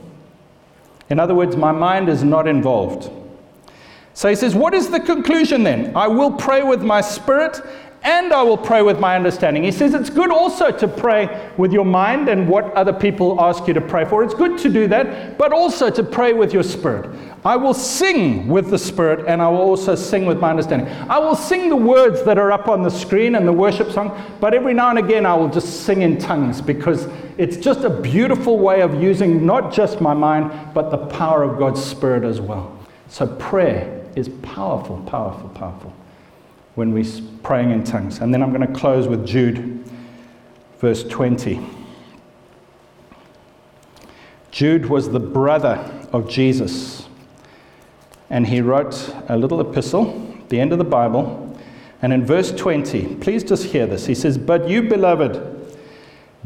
In 1.08 1.18
other 1.18 1.34
words, 1.34 1.56
my 1.56 1.72
mind 1.72 2.10
is 2.10 2.22
not 2.22 2.46
involved. 2.46 3.10
So 4.12 4.28
he 4.28 4.34
says, 4.34 4.54
What 4.54 4.74
is 4.74 4.90
the 4.90 5.00
conclusion 5.00 5.62
then? 5.62 5.96
I 5.96 6.08
will 6.08 6.32
pray 6.32 6.62
with 6.62 6.82
my 6.82 7.00
spirit 7.00 7.62
and 8.06 8.32
I 8.32 8.40
will 8.44 8.56
pray 8.56 8.82
with 8.82 9.00
my 9.00 9.16
understanding. 9.16 9.64
He 9.64 9.72
says 9.72 9.92
it's 9.92 10.10
good 10.10 10.30
also 10.30 10.70
to 10.70 10.86
pray 10.86 11.50
with 11.56 11.72
your 11.72 11.84
mind 11.84 12.28
and 12.28 12.48
what 12.48 12.72
other 12.74 12.92
people 12.92 13.40
ask 13.40 13.66
you 13.66 13.74
to 13.74 13.80
pray 13.80 14.04
for. 14.04 14.22
It's 14.22 14.32
good 14.32 14.58
to 14.58 14.68
do 14.68 14.86
that, 14.86 15.36
but 15.36 15.52
also 15.52 15.90
to 15.90 16.04
pray 16.04 16.32
with 16.32 16.54
your 16.54 16.62
spirit. 16.62 17.10
I 17.44 17.56
will 17.56 17.74
sing 17.74 18.46
with 18.46 18.70
the 18.70 18.78
spirit 18.78 19.24
and 19.26 19.42
I 19.42 19.48
will 19.48 19.58
also 19.58 19.96
sing 19.96 20.24
with 20.24 20.38
my 20.38 20.50
understanding. 20.50 20.86
I 21.10 21.18
will 21.18 21.34
sing 21.34 21.68
the 21.68 21.76
words 21.76 22.22
that 22.22 22.38
are 22.38 22.52
up 22.52 22.68
on 22.68 22.84
the 22.84 22.90
screen 22.90 23.34
and 23.34 23.46
the 23.46 23.52
worship 23.52 23.90
song, 23.90 24.16
but 24.40 24.54
every 24.54 24.72
now 24.72 24.90
and 24.90 25.00
again 25.00 25.26
I 25.26 25.34
will 25.34 25.48
just 25.48 25.84
sing 25.84 26.02
in 26.02 26.16
tongues 26.16 26.60
because 26.60 27.08
it's 27.38 27.56
just 27.56 27.80
a 27.80 27.90
beautiful 27.90 28.60
way 28.60 28.82
of 28.82 29.02
using 29.02 29.44
not 29.44 29.72
just 29.72 30.00
my 30.00 30.14
mind, 30.14 30.52
but 30.74 30.92
the 30.92 31.06
power 31.08 31.42
of 31.42 31.58
God's 31.58 31.84
spirit 31.84 32.22
as 32.22 32.40
well. 32.40 32.78
So 33.08 33.26
prayer 33.26 34.06
is 34.14 34.28
powerful, 34.28 35.02
powerful, 35.08 35.48
powerful 35.48 35.95
when 36.76 36.92
we're 36.92 37.04
praying 37.42 37.70
in 37.70 37.82
tongues. 37.82 38.20
And 38.20 38.32
then 38.32 38.42
I'm 38.42 38.52
going 38.52 38.66
to 38.66 38.72
close 38.78 39.08
with 39.08 39.26
Jude, 39.26 39.82
verse 40.78 41.02
20. 41.02 41.58
Jude 44.50 44.86
was 44.86 45.10
the 45.10 45.20
brother 45.20 45.90
of 46.12 46.28
Jesus. 46.28 47.08
And 48.30 48.46
he 48.46 48.60
wrote 48.60 49.14
a 49.28 49.36
little 49.36 49.60
epistle, 49.60 50.38
the 50.48 50.60
end 50.60 50.72
of 50.72 50.78
the 50.78 50.84
Bible. 50.84 51.58
And 52.02 52.12
in 52.12 52.26
verse 52.26 52.52
20, 52.52 53.16
please 53.16 53.42
just 53.42 53.64
hear 53.64 53.86
this. 53.86 54.06
He 54.06 54.14
says, 54.14 54.36
But 54.36 54.68
you, 54.68 54.82
beloved, 54.82 55.78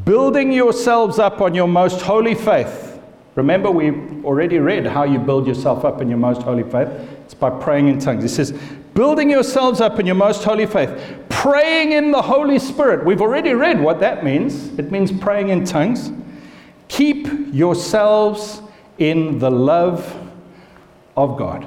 building 0.04 0.52
yourselves 0.52 1.18
up 1.18 1.40
on 1.40 1.54
your 1.54 1.68
most 1.68 2.02
holy 2.02 2.36
faith. 2.36 3.00
Remember, 3.34 3.70
we 3.70 3.90
already 4.24 4.58
read 4.58 4.86
how 4.86 5.04
you 5.04 5.18
build 5.18 5.46
yourself 5.46 5.84
up 5.84 6.00
in 6.00 6.08
your 6.08 6.18
most 6.18 6.42
holy 6.42 6.64
faith. 6.64 6.88
It's 7.24 7.34
by 7.34 7.50
praying 7.50 7.88
in 7.88 7.98
tongues. 7.98 8.22
He 8.22 8.28
says, 8.28 8.58
building 8.94 9.31
yourselves 9.31 9.81
up 9.81 9.98
in 9.98 10.07
your 10.07 10.14
most 10.14 10.44
holy 10.44 10.66
faith, 10.66 10.90
praying 11.29 11.92
in 11.92 12.11
the 12.11 12.22
Holy 12.22 12.59
Spirit. 12.59 13.05
We've 13.05 13.20
already 13.20 13.55
read 13.55 13.81
what 13.81 14.00
that 14.00 14.24
means. 14.24 14.79
It 14.79 14.90
means 14.90 15.11
praying 15.12 15.48
in 15.48 15.64
tongues. 15.64 16.12
Keep 16.88 17.55
yourselves 17.55 18.62
in 18.98 19.38
the 19.38 19.50
love 19.50 20.16
of 21.16 21.38
God. 21.38 21.66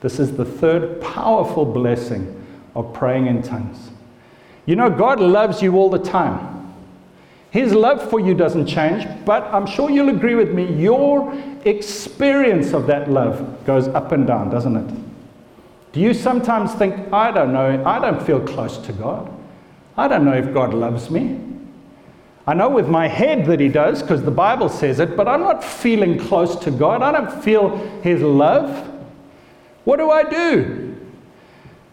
This 0.00 0.18
is 0.18 0.36
the 0.36 0.44
third 0.44 1.00
powerful 1.00 1.64
blessing 1.64 2.44
of 2.74 2.92
praying 2.92 3.26
in 3.26 3.42
tongues. 3.42 3.90
You 4.66 4.76
know, 4.76 4.90
God 4.90 5.20
loves 5.20 5.62
you 5.62 5.76
all 5.76 5.88
the 5.88 5.98
time. 5.98 6.74
His 7.50 7.72
love 7.72 8.10
for 8.10 8.18
you 8.18 8.34
doesn't 8.34 8.66
change, 8.66 9.06
but 9.24 9.44
I'm 9.44 9.64
sure 9.64 9.88
you'll 9.88 10.08
agree 10.08 10.34
with 10.34 10.52
me, 10.52 10.74
your 10.74 11.32
experience 11.64 12.72
of 12.72 12.86
that 12.88 13.08
love 13.08 13.64
goes 13.64 13.86
up 13.88 14.12
and 14.12 14.26
down, 14.26 14.50
doesn't 14.50 14.76
it? 14.76 15.03
Do 15.94 16.00
you 16.00 16.12
sometimes 16.12 16.74
think, 16.74 17.12
I 17.12 17.30
don't 17.30 17.52
know, 17.52 17.80
I 17.86 18.00
don't 18.00 18.20
feel 18.20 18.40
close 18.40 18.78
to 18.78 18.92
God? 18.92 19.32
I 19.96 20.08
don't 20.08 20.24
know 20.24 20.32
if 20.32 20.52
God 20.52 20.74
loves 20.74 21.08
me. 21.08 21.38
I 22.48 22.54
know 22.54 22.68
with 22.68 22.88
my 22.88 23.06
head 23.06 23.46
that 23.46 23.60
He 23.60 23.68
does 23.68 24.02
because 24.02 24.24
the 24.24 24.32
Bible 24.32 24.68
says 24.68 24.98
it, 24.98 25.16
but 25.16 25.28
I'm 25.28 25.42
not 25.42 25.62
feeling 25.62 26.18
close 26.18 26.56
to 26.56 26.72
God. 26.72 27.00
I 27.00 27.12
don't 27.12 27.44
feel 27.44 27.76
His 28.02 28.20
love. 28.22 28.90
What 29.84 29.98
do 29.98 30.10
I 30.10 30.24
do? 30.24 30.96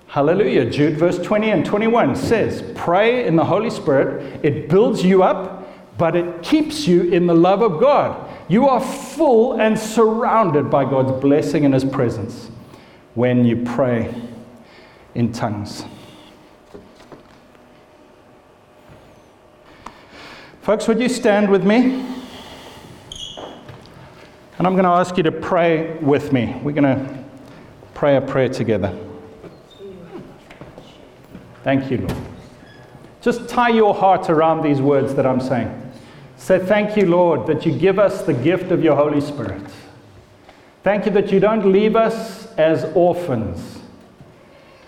Hallelujah. 0.08 0.68
Jude 0.72 0.98
verse 0.98 1.20
20 1.20 1.52
and 1.52 1.64
21 1.64 2.16
says, 2.16 2.64
Pray 2.74 3.28
in 3.28 3.36
the 3.36 3.46
Holy 3.46 3.70
Spirit. 3.70 4.44
It 4.44 4.68
builds 4.68 5.04
you 5.04 5.22
up, 5.22 5.68
but 6.00 6.16
it 6.16 6.42
keeps 6.42 6.88
you 6.88 7.04
in 7.04 7.28
the 7.28 7.36
love 7.36 7.62
of 7.62 7.80
God. 7.80 8.28
You 8.50 8.68
are 8.68 8.82
full 8.82 9.62
and 9.62 9.78
surrounded 9.78 10.72
by 10.72 10.86
God's 10.86 11.22
blessing 11.22 11.66
and 11.66 11.74
His 11.76 11.86
presence 11.86 12.50
when 13.16 13.46
you 13.46 13.58
pray 13.58 14.14
in 15.16 15.32
tongues. 15.32 15.84
Folks, 20.62 20.88
would 20.88 21.00
you 21.00 21.10
stand 21.10 21.50
with 21.50 21.66
me? 21.66 22.06
And 24.58 24.68
I'm 24.68 24.74
going 24.74 24.84
to 24.84 24.92
ask 24.92 25.18
you 25.18 25.24
to 25.24 25.32
pray 25.32 25.98
with 25.98 26.32
me. 26.32 26.56
We're 26.64 26.72
going 26.72 26.84
to 26.84 27.24
pray 27.96 28.16
a 28.16 28.22
prayer 28.22 28.48
together. 28.48 28.96
Thank 31.64 31.90
you, 31.90 31.98
Lord. 31.98 32.16
Just 33.22 33.50
tie 33.50 33.70
your 33.70 33.94
heart 33.94 34.30
around 34.30 34.64
these 34.64 34.82
words 34.82 35.14
that 35.16 35.26
I'm 35.26 35.42
saying. 35.42 35.92
Say, 36.38 36.58
Thank 36.60 36.98
you, 36.98 37.06
Lord, 37.06 37.46
that 37.48 37.66
you 37.66 37.72
give 37.72 38.00
us 38.00 38.24
the 38.24 38.34
gift 38.34 38.72
of 38.72 38.84
your 38.84 38.96
Holy 38.96 39.22
Spirit. 39.22 39.62
Thank 40.84 41.06
you 41.06 41.12
that 41.12 41.32
you 41.32 41.40
don't 41.40 41.72
leave 41.72 41.96
us 41.96 42.41
as 42.58 42.86
orphans. 42.96 43.80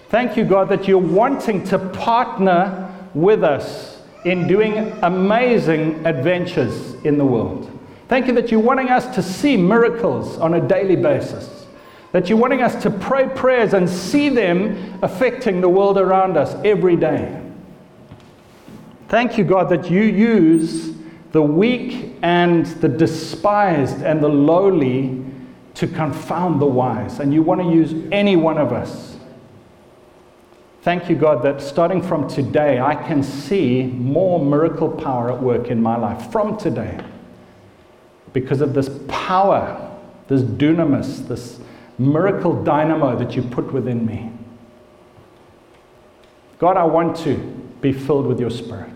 Thank 0.09 0.37
you, 0.37 0.43
God, 0.43 0.69
that 0.69 0.87
you're 0.87 0.97
wanting 0.97 1.63
to 1.65 1.79
partner 1.79 2.93
with 3.13 3.43
us 3.43 4.01
in 4.25 4.47
doing 4.47 4.93
amazing 5.01 6.05
adventures 6.05 6.93
in 7.03 7.17
the 7.17 7.25
world. 7.25 7.69
Thank 8.07 8.27
you 8.27 8.33
that 8.33 8.51
you're 8.51 8.59
wanting 8.59 8.89
us 8.89 9.07
to 9.15 9.23
see 9.23 9.57
miracles 9.57 10.37
on 10.37 10.53
a 10.53 10.67
daily 10.67 10.95
basis. 10.95 11.65
That 12.11 12.29
you're 12.29 12.37
wanting 12.37 12.61
us 12.61 12.81
to 12.83 12.91
pray 12.91 13.27
prayers 13.27 13.73
and 13.73 13.89
see 13.89 14.29
them 14.29 14.99
affecting 15.01 15.61
the 15.61 15.69
world 15.69 15.97
around 15.97 16.37
us 16.37 16.53
every 16.63 16.95
day. 16.95 17.41
Thank 19.07 19.37
you, 19.37 19.43
God, 19.43 19.69
that 19.69 19.89
you 19.89 20.01
use 20.01 20.93
the 21.31 21.41
weak 21.41 22.15
and 22.21 22.65
the 22.65 22.87
despised 22.87 24.01
and 24.03 24.21
the 24.21 24.29
lowly 24.29 25.22
to 25.75 25.87
confound 25.87 26.61
the 26.61 26.65
wise, 26.65 27.19
and 27.19 27.33
you 27.33 27.41
want 27.41 27.61
to 27.61 27.67
use 27.67 27.93
any 28.11 28.35
one 28.35 28.57
of 28.57 28.71
us. 28.71 29.17
Thank 30.83 31.09
you, 31.09 31.15
God, 31.15 31.43
that 31.43 31.61
starting 31.61 32.01
from 32.01 32.27
today, 32.27 32.79
I 32.79 32.93
can 32.95 33.23
see 33.23 33.83
more 33.83 34.43
miracle 34.43 34.89
power 34.89 35.31
at 35.31 35.41
work 35.41 35.69
in 35.69 35.81
my 35.81 35.95
life 35.95 36.31
from 36.31 36.57
today 36.57 36.99
because 38.33 38.59
of 38.61 38.73
this 38.73 38.89
power, 39.07 39.97
this 40.27 40.41
dunamis, 40.41 41.27
this 41.27 41.59
miracle 41.97 42.63
dynamo 42.63 43.15
that 43.17 43.35
you 43.35 43.43
put 43.43 43.71
within 43.71 44.05
me. 44.05 44.31
God, 46.59 46.77
I 46.77 46.83
want 46.83 47.15
to 47.17 47.35
be 47.81 47.93
filled 47.93 48.25
with 48.25 48.39
your 48.39 48.49
Spirit. 48.49 48.92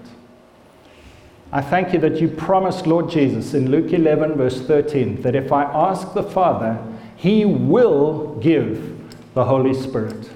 I 1.52 1.62
thank 1.62 1.94
you 1.94 2.00
that 2.00 2.20
you 2.20 2.28
promised, 2.28 2.88
Lord 2.88 3.10
Jesus, 3.10 3.54
in 3.54 3.72
Luke 3.72 3.94
11, 3.94 4.36
verse 4.36 4.62
13, 4.62 5.22
that 5.22 5.36
if 5.36 5.52
I 5.52 5.64
ask 5.64 6.14
the 6.14 6.24
Father, 6.24 6.78
he 7.16 7.46
will 7.46 8.38
give 8.42 9.34
the 9.34 9.46
Holy 9.46 9.74
Spirit 9.74 10.30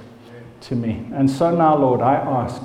to 0.62 0.76
me. 0.76 1.06
And 1.14 1.30
so 1.30 1.56
now, 1.56 1.76
Lord, 1.78 2.02
I 2.02 2.16
ask, 2.16 2.62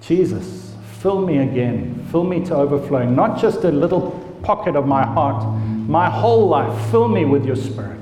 Jesus, 0.00 0.74
fill 1.00 1.20
me 1.20 1.38
again. 1.38 2.06
Fill 2.10 2.24
me 2.24 2.44
to 2.46 2.54
overflowing. 2.54 3.14
Not 3.14 3.38
just 3.38 3.64
a 3.64 3.70
little 3.70 4.12
pocket 4.42 4.74
of 4.74 4.86
my 4.86 5.04
heart, 5.04 5.44
my 5.86 6.08
whole 6.08 6.48
life. 6.48 6.90
Fill 6.90 7.08
me 7.08 7.24
with 7.26 7.44
your 7.44 7.56
spirit. 7.56 8.00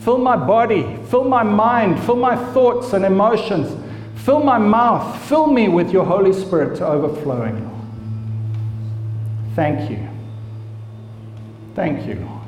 Fill 0.00 0.18
my 0.18 0.36
body, 0.36 0.98
fill 1.10 1.24
my 1.24 1.42
mind, 1.42 2.02
fill 2.04 2.16
my 2.16 2.36
thoughts 2.52 2.92
and 2.92 3.04
emotions, 3.06 3.74
fill 4.16 4.42
my 4.42 4.58
mouth, 4.58 5.22
fill 5.28 5.46
me 5.46 5.68
with 5.68 5.90
your 5.92 6.04
Holy 6.04 6.32
Spirit 6.32 6.76
to 6.76 6.86
overflowing. 6.86 7.73
Thank 9.54 9.90
you. 9.90 10.08
Thank 11.74 12.06
you, 12.06 12.14
Lord. 12.16 12.42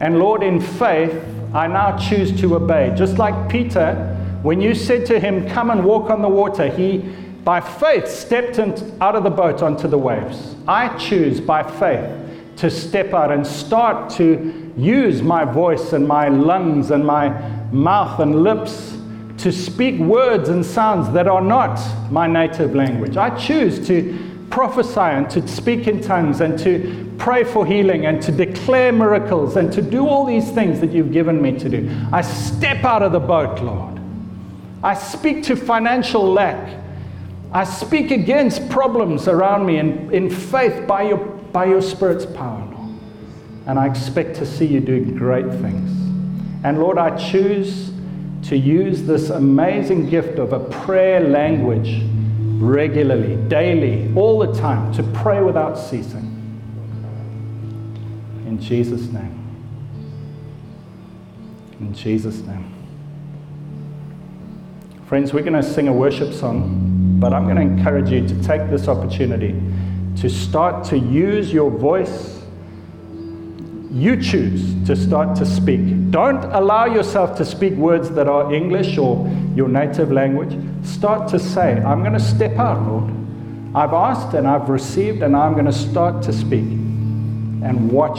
And 0.00 0.18
Lord, 0.18 0.42
in 0.42 0.60
faith, 0.60 1.14
I 1.54 1.66
now 1.66 1.96
choose 1.96 2.38
to 2.40 2.56
obey. 2.56 2.92
Just 2.96 3.18
like 3.18 3.48
Peter, 3.48 3.94
when 4.42 4.60
you 4.60 4.74
said 4.74 5.06
to 5.06 5.20
him, 5.20 5.48
Come 5.48 5.70
and 5.70 5.84
walk 5.84 6.10
on 6.10 6.20
the 6.20 6.28
water, 6.28 6.68
he, 6.68 6.98
by 7.44 7.60
faith, 7.60 8.08
stepped 8.08 8.58
out 8.58 9.16
of 9.16 9.22
the 9.22 9.30
boat 9.30 9.62
onto 9.62 9.88
the 9.88 9.98
waves. 9.98 10.56
I 10.66 10.96
choose 10.98 11.40
by 11.40 11.62
faith 11.62 12.10
to 12.56 12.70
step 12.70 13.12
out 13.14 13.32
and 13.32 13.46
start 13.46 14.10
to 14.14 14.72
use 14.76 15.22
my 15.22 15.44
voice 15.44 15.92
and 15.92 16.06
my 16.06 16.28
lungs 16.28 16.90
and 16.90 17.04
my 17.04 17.28
mouth 17.70 18.20
and 18.20 18.42
lips 18.42 18.96
to 19.38 19.50
speak 19.52 19.98
words 20.00 20.48
and 20.48 20.64
sounds 20.64 21.12
that 21.12 21.26
are 21.26 21.40
not 21.40 21.80
my 22.10 22.26
native 22.26 22.74
language. 22.74 23.16
I 23.16 23.30
choose 23.36 23.86
to 23.88 24.33
prophesy 24.54 25.00
and 25.00 25.28
to 25.28 25.48
speak 25.48 25.88
in 25.88 26.00
tongues 26.00 26.40
and 26.40 26.56
to 26.56 27.12
pray 27.18 27.42
for 27.42 27.66
healing 27.66 28.06
and 28.06 28.22
to 28.22 28.30
declare 28.30 28.92
miracles 28.92 29.56
and 29.56 29.72
to 29.72 29.82
do 29.82 30.06
all 30.06 30.24
these 30.24 30.48
things 30.52 30.78
that 30.78 30.92
you've 30.92 31.10
given 31.10 31.42
me 31.42 31.58
to 31.58 31.68
do. 31.68 31.90
I 32.12 32.20
step 32.22 32.84
out 32.84 33.02
of 33.02 33.10
the 33.10 33.18
boat, 33.18 33.60
Lord. 33.60 33.98
I 34.80 34.94
speak 34.94 35.42
to 35.44 35.56
financial 35.56 36.22
lack. 36.22 36.80
I 37.50 37.64
speak 37.64 38.12
against 38.12 38.68
problems 38.68 39.26
around 39.26 39.66
me 39.66 39.78
in, 39.78 40.14
in 40.14 40.30
faith 40.30 40.86
by 40.86 41.02
your, 41.02 41.18
by 41.18 41.64
your 41.64 41.82
Spirit's 41.82 42.24
power, 42.24 42.64
Lord. 42.64 42.96
And 43.66 43.76
I 43.76 43.88
expect 43.88 44.36
to 44.36 44.46
see 44.46 44.66
you 44.66 44.78
do 44.78 45.04
great 45.18 45.48
things. 45.48 45.90
And 46.62 46.78
Lord, 46.78 46.96
I 46.96 47.16
choose 47.16 47.90
to 48.44 48.56
use 48.56 49.02
this 49.02 49.30
amazing 49.30 50.10
gift 50.10 50.38
of 50.38 50.52
a 50.52 50.60
prayer 50.60 51.18
language 51.18 52.04
regularly, 52.60 53.36
daily, 53.48 54.12
all 54.14 54.38
the 54.38 54.52
time, 54.58 54.92
to 54.94 55.02
pray 55.02 55.42
without 55.42 55.76
ceasing. 55.78 56.30
In 58.46 58.60
Jesus' 58.60 59.08
name. 59.08 59.40
In 61.80 61.92
Jesus' 61.92 62.40
name. 62.40 62.72
Friends, 65.06 65.32
we're 65.32 65.42
going 65.42 65.52
to 65.52 65.62
sing 65.62 65.88
a 65.88 65.92
worship 65.92 66.32
song, 66.32 67.18
but 67.20 67.32
I'm 67.32 67.44
going 67.44 67.56
to 67.56 67.62
encourage 67.62 68.10
you 68.10 68.26
to 68.26 68.42
take 68.42 68.70
this 68.70 68.88
opportunity 68.88 69.60
to 70.16 70.30
start 70.30 70.84
to 70.84 70.98
use 70.98 71.52
your 71.52 71.70
voice. 71.70 72.43
You 73.94 74.20
choose 74.20 74.74
to 74.86 74.96
start 74.96 75.36
to 75.36 75.46
speak. 75.46 76.10
Don't 76.10 76.42
allow 76.52 76.86
yourself 76.86 77.36
to 77.38 77.44
speak 77.44 77.74
words 77.74 78.10
that 78.10 78.26
are 78.26 78.52
English 78.52 78.98
or 78.98 79.24
your 79.54 79.68
native 79.68 80.10
language. 80.10 80.58
Start 80.84 81.28
to 81.28 81.38
say, 81.38 81.80
I'm 81.80 82.00
going 82.00 82.12
to 82.12 82.18
step 82.18 82.58
out, 82.58 82.84
Lord. 82.88 83.08
I've 83.72 83.92
asked 83.92 84.34
and 84.34 84.48
I've 84.48 84.68
received, 84.68 85.22
and 85.22 85.36
I'm 85.36 85.52
going 85.52 85.66
to 85.66 85.72
start 85.72 86.24
to 86.24 86.32
speak. 86.32 86.64
And 86.64 87.92
watch, 87.92 88.18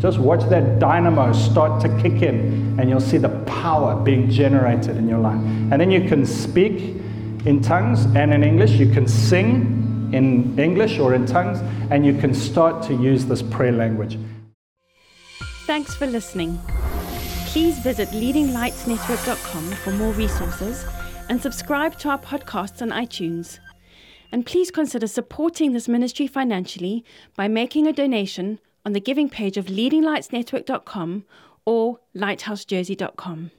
just 0.00 0.18
watch 0.18 0.48
that 0.48 0.78
dynamo 0.78 1.34
start 1.34 1.82
to 1.82 1.88
kick 2.00 2.22
in, 2.22 2.80
and 2.80 2.88
you'll 2.88 2.98
see 2.98 3.18
the 3.18 3.44
power 3.44 3.94
being 3.94 4.30
generated 4.30 4.96
in 4.96 5.06
your 5.06 5.18
life. 5.18 5.36
And 5.70 5.78
then 5.78 5.90
you 5.90 6.08
can 6.08 6.24
speak 6.24 6.96
in 7.44 7.60
tongues 7.60 8.06
and 8.16 8.32
in 8.32 8.42
English. 8.42 8.70
You 8.70 8.90
can 8.90 9.06
sing 9.06 10.10
in 10.14 10.58
English 10.58 10.98
or 10.98 11.12
in 11.12 11.26
tongues, 11.26 11.58
and 11.90 12.06
you 12.06 12.14
can 12.18 12.32
start 12.32 12.82
to 12.84 12.94
use 12.94 13.26
this 13.26 13.42
prayer 13.42 13.72
language. 13.72 14.18
Thanks 15.68 15.94
for 15.94 16.06
listening. 16.06 16.58
Please 17.48 17.78
visit 17.80 18.08
leadinglightsnetwork.com 18.08 19.70
for 19.72 19.90
more 19.90 20.14
resources 20.14 20.86
and 21.28 21.42
subscribe 21.42 21.98
to 21.98 22.08
our 22.08 22.18
podcasts 22.18 22.80
on 22.80 22.88
iTunes. 22.88 23.58
And 24.32 24.46
please 24.46 24.70
consider 24.70 25.06
supporting 25.06 25.74
this 25.74 25.86
ministry 25.86 26.26
financially 26.26 27.04
by 27.36 27.48
making 27.48 27.86
a 27.86 27.92
donation 27.92 28.60
on 28.86 28.94
the 28.94 29.00
giving 29.00 29.28
page 29.28 29.58
of 29.58 29.66
leadinglightsnetwork.com 29.66 31.26
or 31.66 32.00
lighthousejersey.com. 32.16 33.50